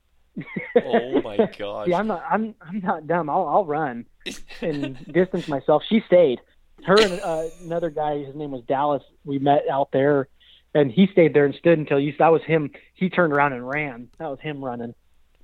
[0.76, 1.86] Oh my gosh!
[1.86, 2.22] See, I'm not.
[2.30, 2.54] I'm.
[2.60, 3.28] I'm not dumb.
[3.28, 3.46] I'll.
[3.48, 4.06] I'll run
[4.60, 5.82] and distance myself.
[5.88, 6.40] She stayed.
[6.84, 8.18] Her and uh, another guy.
[8.18, 9.02] His name was Dallas.
[9.24, 10.28] We met out there,
[10.74, 12.14] and he stayed there and stood until you.
[12.18, 12.70] That was him.
[12.94, 14.08] He turned around and ran.
[14.18, 14.94] That was him running.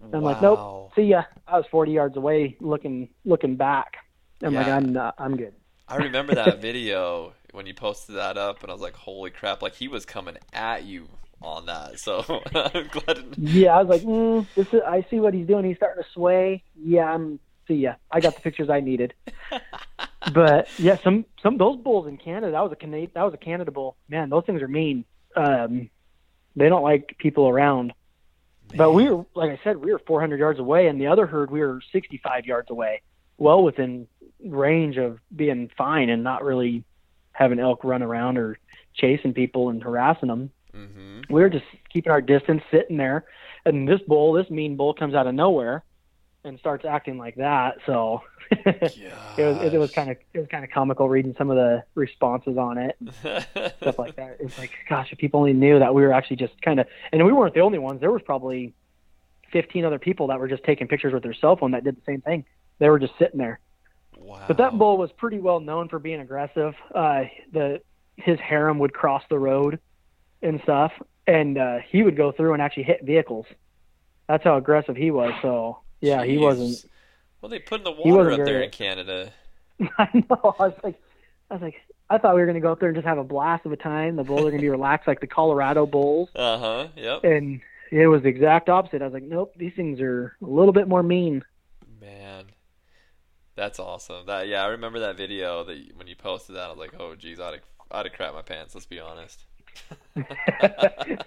[0.03, 0.93] I'm like, nope.
[0.95, 1.25] See ya.
[1.47, 3.97] I was 40 yards away, looking looking back.
[4.43, 5.15] I'm like, I'm not.
[5.19, 5.55] I'm good.
[5.89, 9.63] I remember that video when you posted that up, and I was like, "Holy crap!"
[9.63, 11.09] Like he was coming at you
[11.41, 11.99] on that.
[11.99, 12.25] So
[12.55, 13.35] I'm glad.
[13.39, 14.81] Yeah, I was like, mm, this is.
[14.87, 15.65] I see what he's doing.
[15.65, 16.63] He's starting to sway.
[16.79, 17.39] Yeah, I'm.
[17.69, 17.95] See ya.
[18.11, 19.15] I got the pictures I needed.
[20.33, 22.53] but yeah, some some those bulls in Canada.
[22.53, 23.11] That was a Canada.
[23.15, 23.97] That was a Canada bull.
[24.09, 25.05] Man, those things are mean.
[25.35, 25.91] Um,
[26.55, 27.93] they don't like people around.
[28.75, 31.51] But we were, like I said, we were 400 yards away, and the other herd
[31.51, 33.03] we were 65 yards away,
[33.39, 34.09] well within
[34.45, 36.85] range of being fine and not really
[37.33, 38.59] having elk run around or
[38.95, 40.51] chasing people and harassing them.
[40.75, 43.25] hmm We were just keeping our distance, sitting there,
[43.65, 45.85] and this bull, this mean bull, comes out of nowhere,
[46.47, 47.79] and starts acting like that.
[47.85, 48.95] So it
[49.39, 52.57] was it was kind of it was kind of comical reading some of the responses
[52.57, 52.97] on it,
[53.81, 54.39] stuff like that.
[54.41, 57.25] It's like, gosh, if people only knew that we were actually just kind of, and
[57.25, 58.01] we weren't the only ones.
[58.01, 58.73] There was probably
[59.53, 62.03] 15 other people that were just taking pictures with their cell phone that did the
[62.07, 62.45] same thing.
[62.79, 63.61] They were just sitting there.
[64.19, 64.45] Wow.
[64.49, 66.75] But that bull was pretty well known for being aggressive.
[66.95, 67.81] Uh, the
[68.17, 69.79] his harem would cross the road
[70.43, 70.93] and stuff,
[71.27, 73.47] and uh, he would go through and actually hit vehicles.
[74.29, 75.35] That's how aggressive he was.
[75.43, 76.85] So yeah, he wasn't.
[77.41, 79.33] Well, they put in the water up there in Canada.
[79.99, 80.55] I know.
[80.59, 81.01] I was like,
[81.51, 81.75] I was like,
[82.09, 83.77] I thought we were gonna go up there and just have a blast of a
[83.77, 84.17] time.
[84.17, 86.89] The bulls are gonna be relaxed like the Colorado bulls, Uh huh.
[86.97, 87.25] Yep.
[87.25, 89.01] and it was the exact opposite.
[89.03, 91.45] I was like, nope, these things are a little bit more mean.
[92.01, 92.47] Man,
[93.55, 94.27] that's awesome.
[94.27, 96.65] That yeah, I remember that video that you- when you posted that.
[96.65, 98.75] I was like, oh geez, I'd have, I'd have crapped my pants.
[98.75, 99.45] Let's be honest.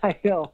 [0.03, 0.51] I know.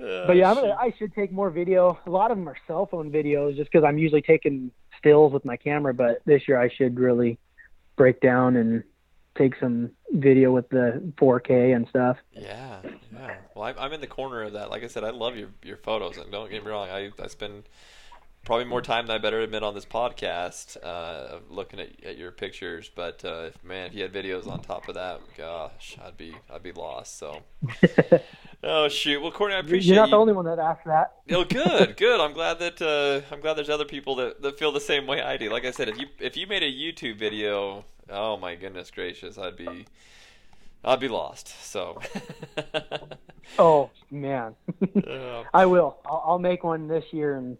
[0.00, 1.98] Oh, But yeah, I'm gonna, I should take more video.
[2.06, 5.44] A lot of them are cell phone videos, just because I'm usually taking stills with
[5.44, 5.94] my camera.
[5.94, 7.38] But this year, I should really
[7.96, 8.82] break down and
[9.36, 12.16] take some video with the 4K and stuff.
[12.32, 12.80] Yeah,
[13.12, 13.36] yeah.
[13.54, 14.70] Well, I'm, I'm in the corner of that.
[14.70, 17.26] Like I said, I love your your photos, and don't get me wrong, I I
[17.28, 17.64] spend
[18.44, 22.32] probably more time than I better admit on this podcast uh, looking at, at your
[22.32, 22.90] pictures.
[22.94, 26.62] But uh, man, if you had videos on top of that, gosh, I'd be I'd
[26.62, 27.18] be lost.
[27.18, 27.42] So,
[28.62, 29.20] oh shoot.
[29.20, 30.10] Well, Courtney, I appreciate You're not you.
[30.10, 31.12] the only one that asked that.
[31.30, 32.20] Oh, good, good.
[32.20, 35.22] I'm glad that uh, I'm glad there's other people that, that feel the same way
[35.22, 35.50] I do.
[35.50, 39.38] Like I said, if you if you made a YouTube video, oh my goodness gracious,
[39.38, 39.86] I'd be
[40.84, 41.48] I'd be lost.
[41.64, 42.00] So,
[43.58, 44.56] Oh man,
[45.06, 45.98] Uh, I will.
[46.04, 47.58] I'll, I'll make one this year and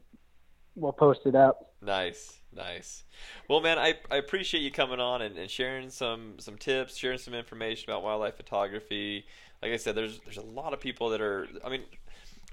[0.76, 1.74] we'll post it up.
[1.82, 3.04] nice, nice.
[3.48, 7.18] Well, man, I, I appreciate you coming on and, and sharing some some tips, sharing
[7.18, 9.26] some information about wildlife photography.
[9.62, 11.46] Like I said, there's there's a lot of people that are.
[11.64, 11.82] I mean,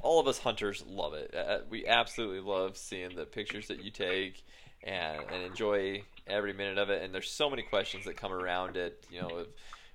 [0.01, 1.33] all of us hunters love it.
[1.35, 4.43] Uh, we absolutely love seeing the pictures that you take
[4.83, 7.01] and, and enjoy every minute of it.
[7.01, 9.05] And there's so many questions that come around it.
[9.09, 9.45] You know,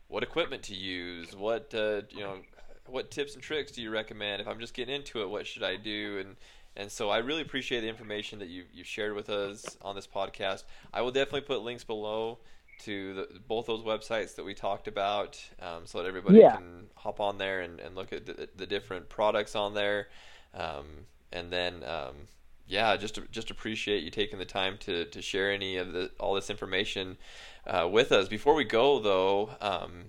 [0.08, 2.38] what equipment to use, what uh, you know,
[2.86, 4.40] what tips and tricks do you recommend?
[4.40, 6.18] If I'm just getting into it, what should I do?
[6.18, 6.36] And
[6.76, 10.06] and so I really appreciate the information that you you shared with us on this
[10.06, 10.64] podcast.
[10.92, 12.38] I will definitely put links below
[12.84, 16.56] to the, both those websites that we talked about, um, so that everybody Yeah.
[16.56, 20.08] can hop on there and, and look at the, the different products on there.
[20.54, 22.28] Um, and then, um,
[22.66, 26.34] yeah, just just appreciate you taking the time to, to share any of the all
[26.34, 27.16] this information
[27.66, 28.28] uh, with us.
[28.28, 30.04] Before we go, though, um,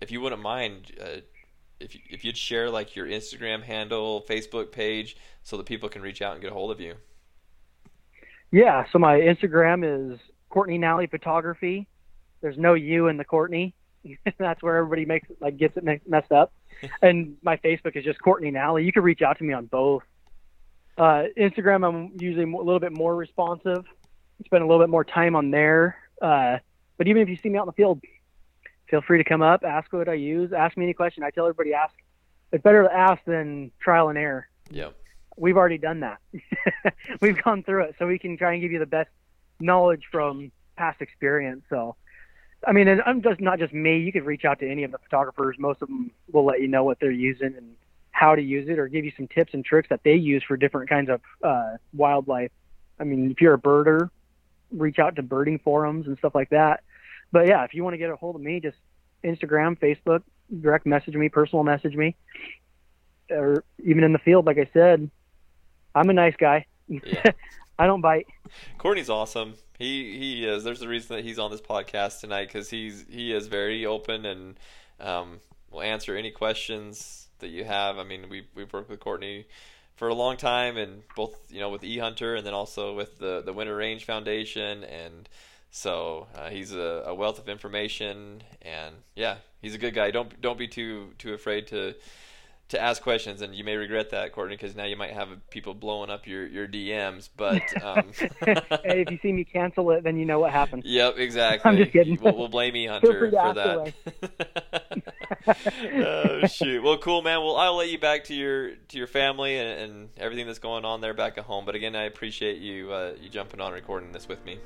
[0.00, 1.20] if you wouldn't mind, uh,
[1.80, 6.02] if you, if you'd share like your Instagram handle, Facebook page, so that people can
[6.02, 6.94] reach out and get a hold of you.
[8.50, 8.84] Yeah.
[8.92, 10.18] So my Instagram is
[10.50, 11.86] Courtney Nally Photography.
[12.44, 13.74] There's no U in the Courtney.
[14.38, 16.52] That's where everybody makes like gets it messed up.
[17.02, 18.84] and my Facebook is just Courtney Nally.
[18.84, 20.02] You can reach out to me on both.
[20.98, 23.86] Uh, Instagram, I'm usually a little bit more responsive.
[24.44, 25.96] Spend a little bit more time on there.
[26.20, 26.58] Uh,
[26.98, 28.02] but even if you see me out in the field,
[28.90, 31.24] feel free to come up, ask what I use, ask me any question.
[31.24, 31.94] I tell everybody ask.
[32.52, 34.94] It's better to ask than trial and error Yep.
[35.38, 36.18] we've already done that.
[37.22, 39.08] we've gone through it, so we can try and give you the best
[39.60, 41.62] knowledge from past experience.
[41.70, 41.96] So,
[42.66, 43.98] I mean, and I'm just not just me.
[43.98, 45.56] You could reach out to any of the photographers.
[45.58, 47.76] Most of them will let you know what they're using and
[48.10, 50.56] how to use it, or give you some tips and tricks that they use for
[50.56, 52.52] different kinds of uh, wildlife.
[52.98, 54.10] I mean, if you're a birder,
[54.70, 56.84] reach out to birding forums and stuff like that.
[57.32, 58.76] But yeah, if you want to get a hold of me, just
[59.24, 60.22] Instagram, Facebook,
[60.60, 62.14] direct message me, personal message me
[63.30, 65.10] or even in the field, like I said,
[65.94, 66.66] I'm a nice guy.
[66.88, 67.22] Yeah.
[67.78, 68.26] I don't bite.
[68.78, 69.54] Courtney's awesome.
[69.78, 70.64] He he is.
[70.64, 74.24] There's a reason that he's on this podcast tonight because he's he is very open
[74.24, 74.56] and
[75.00, 77.98] um, will answer any questions that you have.
[77.98, 79.46] I mean, we we've worked with Courtney
[79.96, 83.18] for a long time, and both you know with E Hunter and then also with
[83.18, 85.28] the the Winter Range Foundation, and
[85.70, 88.42] so uh, he's a, a wealth of information.
[88.62, 90.10] And yeah, he's a good guy.
[90.12, 91.94] Don't don't be too too afraid to
[92.74, 95.74] to ask questions, and you may regret that, Courtney, because now you might have people
[95.74, 97.28] blowing up your, your DMs.
[97.36, 98.10] But um,
[98.44, 100.84] hey, if you see me cancel it, then you know what happened.
[100.84, 101.70] yep, exactly.
[101.70, 102.18] I'm just kidding.
[102.20, 103.94] We'll, we'll blame E Feel Hunter for that.
[106.42, 106.82] oh shoot!
[106.82, 107.40] Well, cool, man.
[107.40, 110.84] Well, I'll let you back to your to your family and, and everything that's going
[110.84, 111.64] on there back at home.
[111.64, 114.58] But again, I appreciate you uh, you jumping on recording this with me.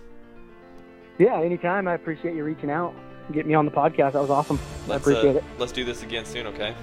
[1.19, 1.89] Yeah, anytime.
[1.89, 2.95] I appreciate you reaching out,
[3.27, 4.13] and getting me on the podcast.
[4.13, 4.59] That was awesome.
[4.87, 5.45] I Let's, appreciate uh, it.
[5.59, 6.75] Let's do this again soon, okay?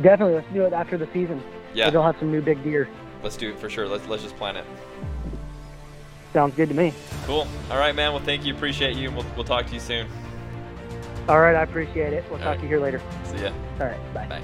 [0.00, 1.42] Definitely, let's do it after the season.
[1.74, 2.88] Yeah, They'll have some new big deer.
[3.22, 3.86] let's do it for sure.
[3.88, 4.64] Let's let's just plan it.
[6.32, 6.94] Sounds good to me.
[7.26, 7.46] Cool.
[7.70, 8.12] All right, man.
[8.12, 8.54] Well, thank you.
[8.54, 9.10] Appreciate you.
[9.10, 10.06] We'll we'll talk to you soon.
[11.28, 12.24] All right, I appreciate it.
[12.30, 12.56] We'll All talk right.
[12.58, 13.00] to you here later.
[13.24, 13.52] See ya.
[13.80, 14.26] All right, bye.
[14.26, 14.42] Bye.